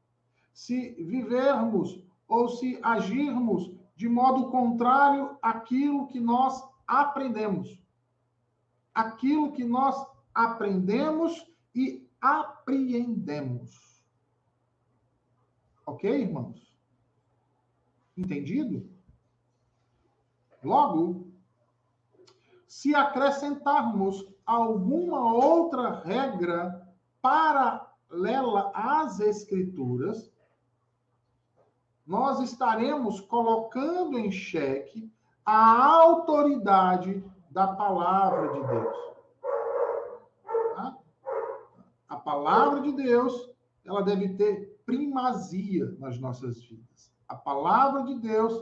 se 0.53 0.91
vivermos 1.03 2.03
ou 2.29 2.49
se 2.49 2.79
agirmos 2.83 3.73
de 3.97 4.09
modo 4.09 4.51
contrário 4.51 5.37
àquilo 5.43 6.07
que 6.07 6.21
nós 6.21 6.63
aprendemos. 6.87 7.81
Aquilo 8.95 9.53
que 9.53 9.65
nós 9.65 9.97
aprendemos 10.35 11.47
e 11.75 12.09
apreendemos. 12.21 14.03
Ok, 15.87 16.11
irmãos? 16.11 16.75
Entendido? 18.17 18.89
Logo, 20.63 21.30
se 22.81 22.95
acrescentarmos 22.95 24.27
alguma 24.47 25.35
outra 25.35 26.01
regra 26.01 26.89
paralela 27.21 28.73
às 28.73 29.21
Escrituras, 29.21 30.33
nós 32.07 32.41
estaremos 32.41 33.21
colocando 33.21 34.19
em 34.19 34.33
xeque 34.33 35.13
a 35.45 35.93
autoridade 35.93 37.23
da 37.51 37.75
palavra 37.75 38.51
de 38.51 38.67
Deus. 38.67 38.97
Tá? 40.75 40.97
A 42.09 42.17
palavra 42.17 42.81
de 42.81 42.93
Deus, 42.93 43.51
ela 43.85 44.01
deve 44.01 44.37
ter 44.37 44.81
primazia 44.87 45.95
nas 45.99 46.19
nossas 46.19 46.65
vidas. 46.65 47.13
A 47.29 47.35
palavra 47.35 48.05
de 48.05 48.15
Deus, 48.15 48.59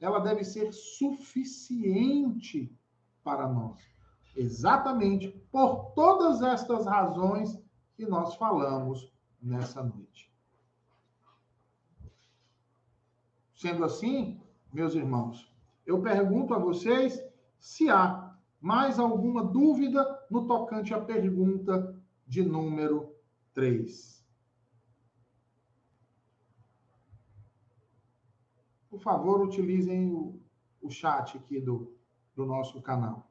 ela 0.00 0.20
deve 0.20 0.44
ser 0.44 0.72
suficiente 0.72 2.72
para 3.26 3.48
nós. 3.48 3.82
Exatamente 4.36 5.28
por 5.50 5.90
todas 5.96 6.42
estas 6.42 6.86
razões 6.86 7.60
que 7.96 8.06
nós 8.06 8.36
falamos 8.36 9.12
nessa 9.42 9.82
noite. 9.82 10.32
Sendo 13.52 13.84
assim, 13.84 14.40
meus 14.72 14.94
irmãos, 14.94 15.52
eu 15.84 16.00
pergunto 16.00 16.54
a 16.54 16.58
vocês 16.58 17.20
se 17.58 17.90
há 17.90 18.32
mais 18.60 19.00
alguma 19.00 19.42
dúvida 19.42 20.04
no 20.30 20.46
tocante 20.46 20.94
à 20.94 21.00
pergunta 21.00 22.00
de 22.24 22.44
número 22.44 23.12
3. 23.54 24.24
Por 28.88 29.00
favor, 29.00 29.42
utilizem 29.42 30.14
o, 30.14 30.40
o 30.80 30.90
chat 30.90 31.36
aqui 31.36 31.60
do, 31.60 31.96
do 32.36 32.44
nosso 32.44 32.80
canal. 32.82 33.26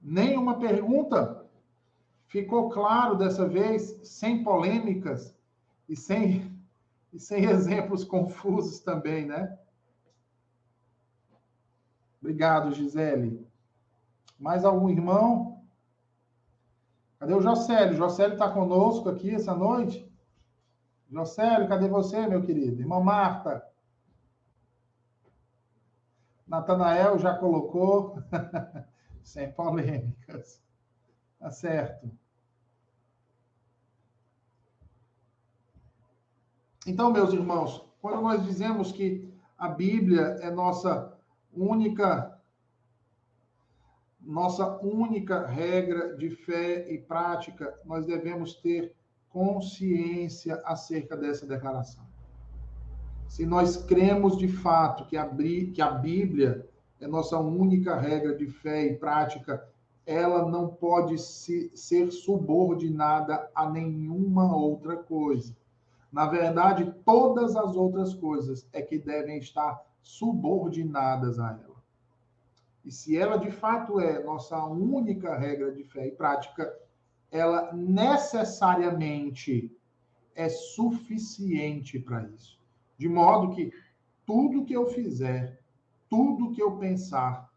Nenhuma 0.00 0.58
pergunta? 0.58 1.44
Ficou 2.28 2.70
claro 2.70 3.16
dessa 3.16 3.46
vez, 3.46 3.98
sem 4.02 4.42
polêmicas 4.42 5.36
e 5.88 5.94
sem, 5.96 6.56
e 7.12 7.18
sem 7.18 7.44
exemplos 7.44 8.04
confusos 8.04 8.80
também, 8.80 9.26
né? 9.26 9.58
Obrigado, 12.26 12.74
Gisele. 12.74 13.48
Mais 14.36 14.64
algum 14.64 14.90
irmão? 14.90 15.64
Cadê 17.20 17.32
o 17.32 17.40
Jocélio? 17.40 17.94
Jocélio 17.94 18.32
está 18.32 18.50
conosco 18.50 19.08
aqui 19.08 19.32
essa 19.32 19.54
noite? 19.54 20.12
Jocélio, 21.08 21.68
cadê 21.68 21.86
você, 21.86 22.26
meu 22.26 22.42
querido? 22.42 22.82
Irmã 22.82 22.98
Marta. 22.98 23.64
Natanael 26.48 27.16
já 27.16 27.32
colocou. 27.32 28.20
sem 29.22 29.52
polêmicas. 29.52 30.60
Tá 31.38 31.52
certo. 31.52 32.10
Então, 36.84 37.12
meus 37.12 37.32
irmãos, 37.32 37.88
quando 38.00 38.20
nós 38.20 38.44
dizemos 38.44 38.90
que 38.90 39.32
a 39.56 39.68
Bíblia 39.68 40.38
é 40.40 40.50
nossa 40.50 41.15
única 41.56 42.36
nossa 44.26 44.78
única 44.82 45.46
regra 45.46 46.16
de 46.16 46.28
fé 46.30 46.90
e 46.90 46.98
prática, 46.98 47.78
nós 47.84 48.04
devemos 48.04 48.54
ter 48.54 48.92
consciência 49.30 50.60
acerca 50.64 51.16
dessa 51.16 51.46
declaração. 51.46 52.04
Se 53.28 53.46
nós 53.46 53.76
cremos 53.76 54.36
de 54.36 54.48
fato 54.48 55.06
que 55.06 55.16
a, 55.16 55.28
que 55.28 55.80
a 55.80 55.90
Bíblia 55.90 56.68
é 57.00 57.06
nossa 57.06 57.38
única 57.38 57.94
regra 57.96 58.34
de 58.34 58.46
fé 58.46 58.86
e 58.86 58.96
prática, 58.96 59.64
ela 60.04 60.48
não 60.48 60.68
pode 60.68 61.18
se, 61.18 61.70
ser 61.74 62.10
subordinada 62.10 63.50
a 63.54 63.68
nenhuma 63.68 64.56
outra 64.56 64.96
coisa. 64.96 65.54
Na 66.12 66.26
verdade, 66.26 66.94
todas 67.04 67.56
as 67.56 67.76
outras 67.76 68.14
coisas 68.14 68.66
é 68.72 68.80
que 68.80 68.98
devem 68.98 69.38
estar 69.38 69.84
subordinadas 70.06 71.38
a 71.38 71.50
ela. 71.50 71.76
E 72.84 72.90
se 72.90 73.16
ela 73.16 73.36
de 73.36 73.50
fato 73.50 73.98
é 73.98 74.22
nossa 74.22 74.62
única 74.64 75.36
regra 75.36 75.72
de 75.72 75.82
fé 75.84 76.06
e 76.06 76.12
prática, 76.12 76.72
ela 77.30 77.72
necessariamente 77.72 79.74
é 80.34 80.48
suficiente 80.48 81.98
para 81.98 82.22
isso. 82.28 82.58
De 82.96 83.08
modo 83.08 83.54
que 83.54 83.72
tudo 84.24 84.64
que 84.64 84.74
eu 84.74 84.86
fizer 84.86 85.60
tudo 86.08 86.52
que 86.52 86.62
eu 86.62 86.76
pensar, 86.76 87.50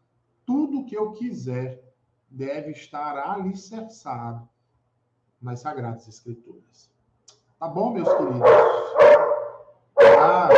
tudo 0.44 0.84
que 0.84 0.96
eu 0.96 1.12
quiser, 1.12 1.82
deve 2.28 2.72
estar 2.72 3.16
alicerçado 3.16 4.48
nas 5.40 5.60
Sagradas 5.60 6.06
Escrituras. 6.06 6.90
Tá 7.58 7.68
bom, 7.68 7.92
meus 7.92 8.08
queridos? 8.08 8.40
Ah, 10.18 10.48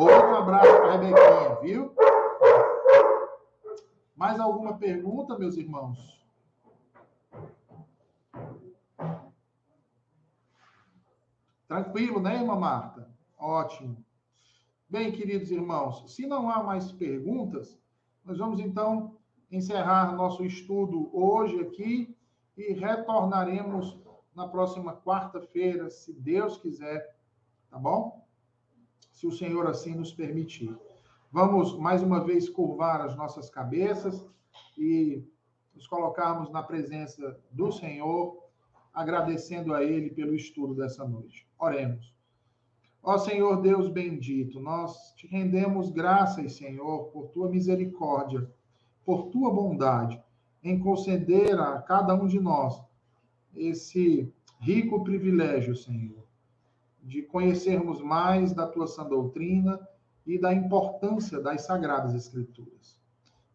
outro 0.00 0.36
abraço 0.36 0.70
para 0.76 0.88
a 0.88 0.92
Rebequinha, 0.92 1.54
viu? 1.60 1.94
Mais 4.16 4.38
alguma 4.38 4.76
pergunta, 4.76 5.38
meus 5.38 5.56
irmãos? 5.56 6.20
Tranquilo, 11.66 12.20
né, 12.20 12.34
irmã 12.34 12.56
Marta? 12.56 13.08
Ótimo. 13.38 14.04
Bem, 14.88 15.12
queridos 15.12 15.50
irmãos, 15.50 16.12
se 16.12 16.26
não 16.26 16.50
há 16.50 16.62
mais 16.62 16.90
perguntas, 16.90 17.78
nós 18.24 18.38
vamos 18.38 18.58
então 18.58 19.16
encerrar 19.50 20.16
nosso 20.16 20.44
estudo 20.44 21.08
hoje 21.12 21.60
aqui 21.60 22.16
e 22.56 22.72
retornaremos 22.72 23.98
na 24.34 24.48
próxima 24.48 24.96
quarta-feira, 24.96 25.90
se 25.90 26.12
Deus 26.12 26.58
quiser, 26.58 27.16
tá 27.70 27.78
bom? 27.78 28.19
Se 29.20 29.26
o 29.26 29.30
Senhor 29.30 29.66
assim 29.66 29.94
nos 29.94 30.14
permitir. 30.14 30.74
Vamos 31.30 31.76
mais 31.76 32.02
uma 32.02 32.24
vez 32.24 32.48
curvar 32.48 33.02
as 33.02 33.14
nossas 33.14 33.50
cabeças 33.50 34.26
e 34.78 35.22
nos 35.74 35.86
colocarmos 35.86 36.50
na 36.50 36.62
presença 36.62 37.38
do 37.50 37.70
Senhor, 37.70 38.42
agradecendo 38.94 39.74
a 39.74 39.84
Ele 39.84 40.08
pelo 40.08 40.34
estudo 40.34 40.74
dessa 40.74 41.06
noite. 41.06 41.46
Oremos. 41.58 42.14
Ó 43.02 43.18
Senhor 43.18 43.60
Deus 43.60 43.90
bendito, 43.90 44.58
nós 44.58 45.12
te 45.14 45.26
rendemos 45.26 45.90
graças, 45.90 46.54
Senhor, 46.54 47.10
por 47.10 47.28
tua 47.28 47.50
misericórdia, 47.50 48.50
por 49.04 49.24
tua 49.24 49.52
bondade, 49.52 50.18
em 50.64 50.78
conceder 50.78 51.60
a 51.60 51.82
cada 51.82 52.14
um 52.14 52.26
de 52.26 52.40
nós 52.40 52.82
esse 53.54 54.32
rico 54.60 55.04
privilégio, 55.04 55.76
Senhor, 55.76 56.19
de 57.02 57.22
conhecermos 57.22 58.00
mais 58.00 58.52
da 58.52 58.66
tua 58.66 58.86
sã 58.86 59.04
doutrina 59.04 59.80
e 60.26 60.38
da 60.38 60.52
importância 60.52 61.40
das 61.40 61.62
Sagradas 61.62 62.14
Escrituras. 62.14 62.98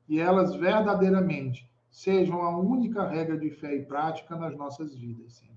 E 0.07 0.19
elas 0.19 0.55
verdadeiramente 0.55 1.69
sejam 1.89 2.41
a 2.41 2.57
única 2.57 3.07
regra 3.07 3.37
de 3.37 3.49
fé 3.49 3.75
e 3.75 3.85
prática 3.85 4.35
nas 4.35 4.55
nossas 4.55 4.95
vidas, 4.95 5.33
Senhor. 5.33 5.55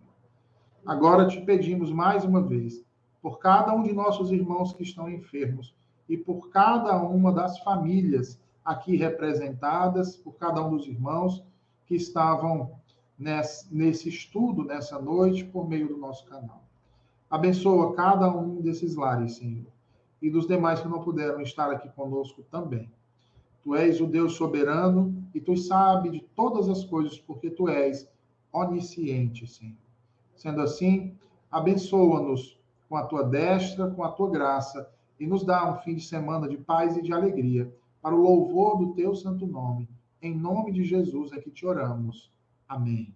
Agora 0.87 1.27
te 1.27 1.41
pedimos 1.41 1.91
mais 1.91 2.25
uma 2.25 2.41
vez, 2.41 2.85
por 3.21 3.39
cada 3.39 3.75
um 3.75 3.83
de 3.83 3.93
nossos 3.93 4.31
irmãos 4.31 4.73
que 4.73 4.85
estão 4.85 5.11
enfermos 5.11 5.75
e 6.09 6.17
por 6.17 6.51
cada 6.51 7.03
uma 7.03 7.33
das 7.33 7.59
famílias 7.61 8.41
aqui 8.65 8.97
representadas, 8.97 10.17
por 10.17 10.33
cada 10.35 10.65
um 10.65 10.77
dos 10.77 10.87
irmãos 10.87 11.45
que 11.85 11.97
estavam 11.97 12.79
nesse 13.19 14.09
estudo 14.09 14.63
nessa 14.63 15.01
noite 15.01 15.45
por 15.45 15.69
meio 15.69 15.89
do 15.89 15.97
nosso 15.97 16.25
canal. 16.27 16.68
Abençoa 17.31 17.95
cada 17.95 18.31
um 18.31 18.61
desses 18.61 18.97
lares, 18.97 19.37
Senhor, 19.37 19.67
e 20.21 20.31
dos 20.31 20.47
demais 20.47 20.81
que 20.81 20.89
não 20.89 21.03
puderam 21.03 21.41
estar 21.41 21.71
aqui 21.71 21.89
conosco 21.91 22.43
também. 22.51 22.91
Tu 23.63 23.75
és 23.75 24.01
o 24.01 24.07
Deus 24.07 24.35
soberano 24.35 25.23
e 25.35 25.41
tu 25.41 25.57
sabes 25.57 26.13
de 26.13 26.21
todas 26.35 26.69
as 26.69 26.85
coisas, 26.85 27.19
porque 27.19 27.51
tu 27.51 27.69
és 27.69 28.09
onisciente, 28.53 29.47
Senhor. 29.47 29.77
Sendo 30.35 30.63
assim, 30.63 31.15
abençoa-nos 31.51 32.59
com 32.89 32.97
a 32.97 33.05
tua 33.05 33.25
destra, 33.25 33.91
com 33.91 34.03
a 34.03 34.11
tua 34.11 34.31
graça, 34.31 34.91
e 35.21 35.27
nos 35.27 35.45
dá 35.45 35.71
um 35.71 35.79
fim 35.83 35.97
de 35.97 36.05
semana 36.05 36.49
de 36.49 36.57
paz 36.57 36.97
e 36.97 37.03
de 37.03 37.13
alegria, 37.13 37.71
para 38.01 38.15
o 38.15 38.23
louvor 38.23 38.79
do 38.79 38.95
teu 38.95 39.15
santo 39.15 39.47
nome. 39.47 39.89
Em 40.23 40.35
nome 40.35 40.73
de 40.73 40.85
Jesus 40.85 41.33
é 41.33 41.39
que 41.39 41.51
te 41.51 41.67
oramos. 41.67 42.33
Amém. 42.67 43.15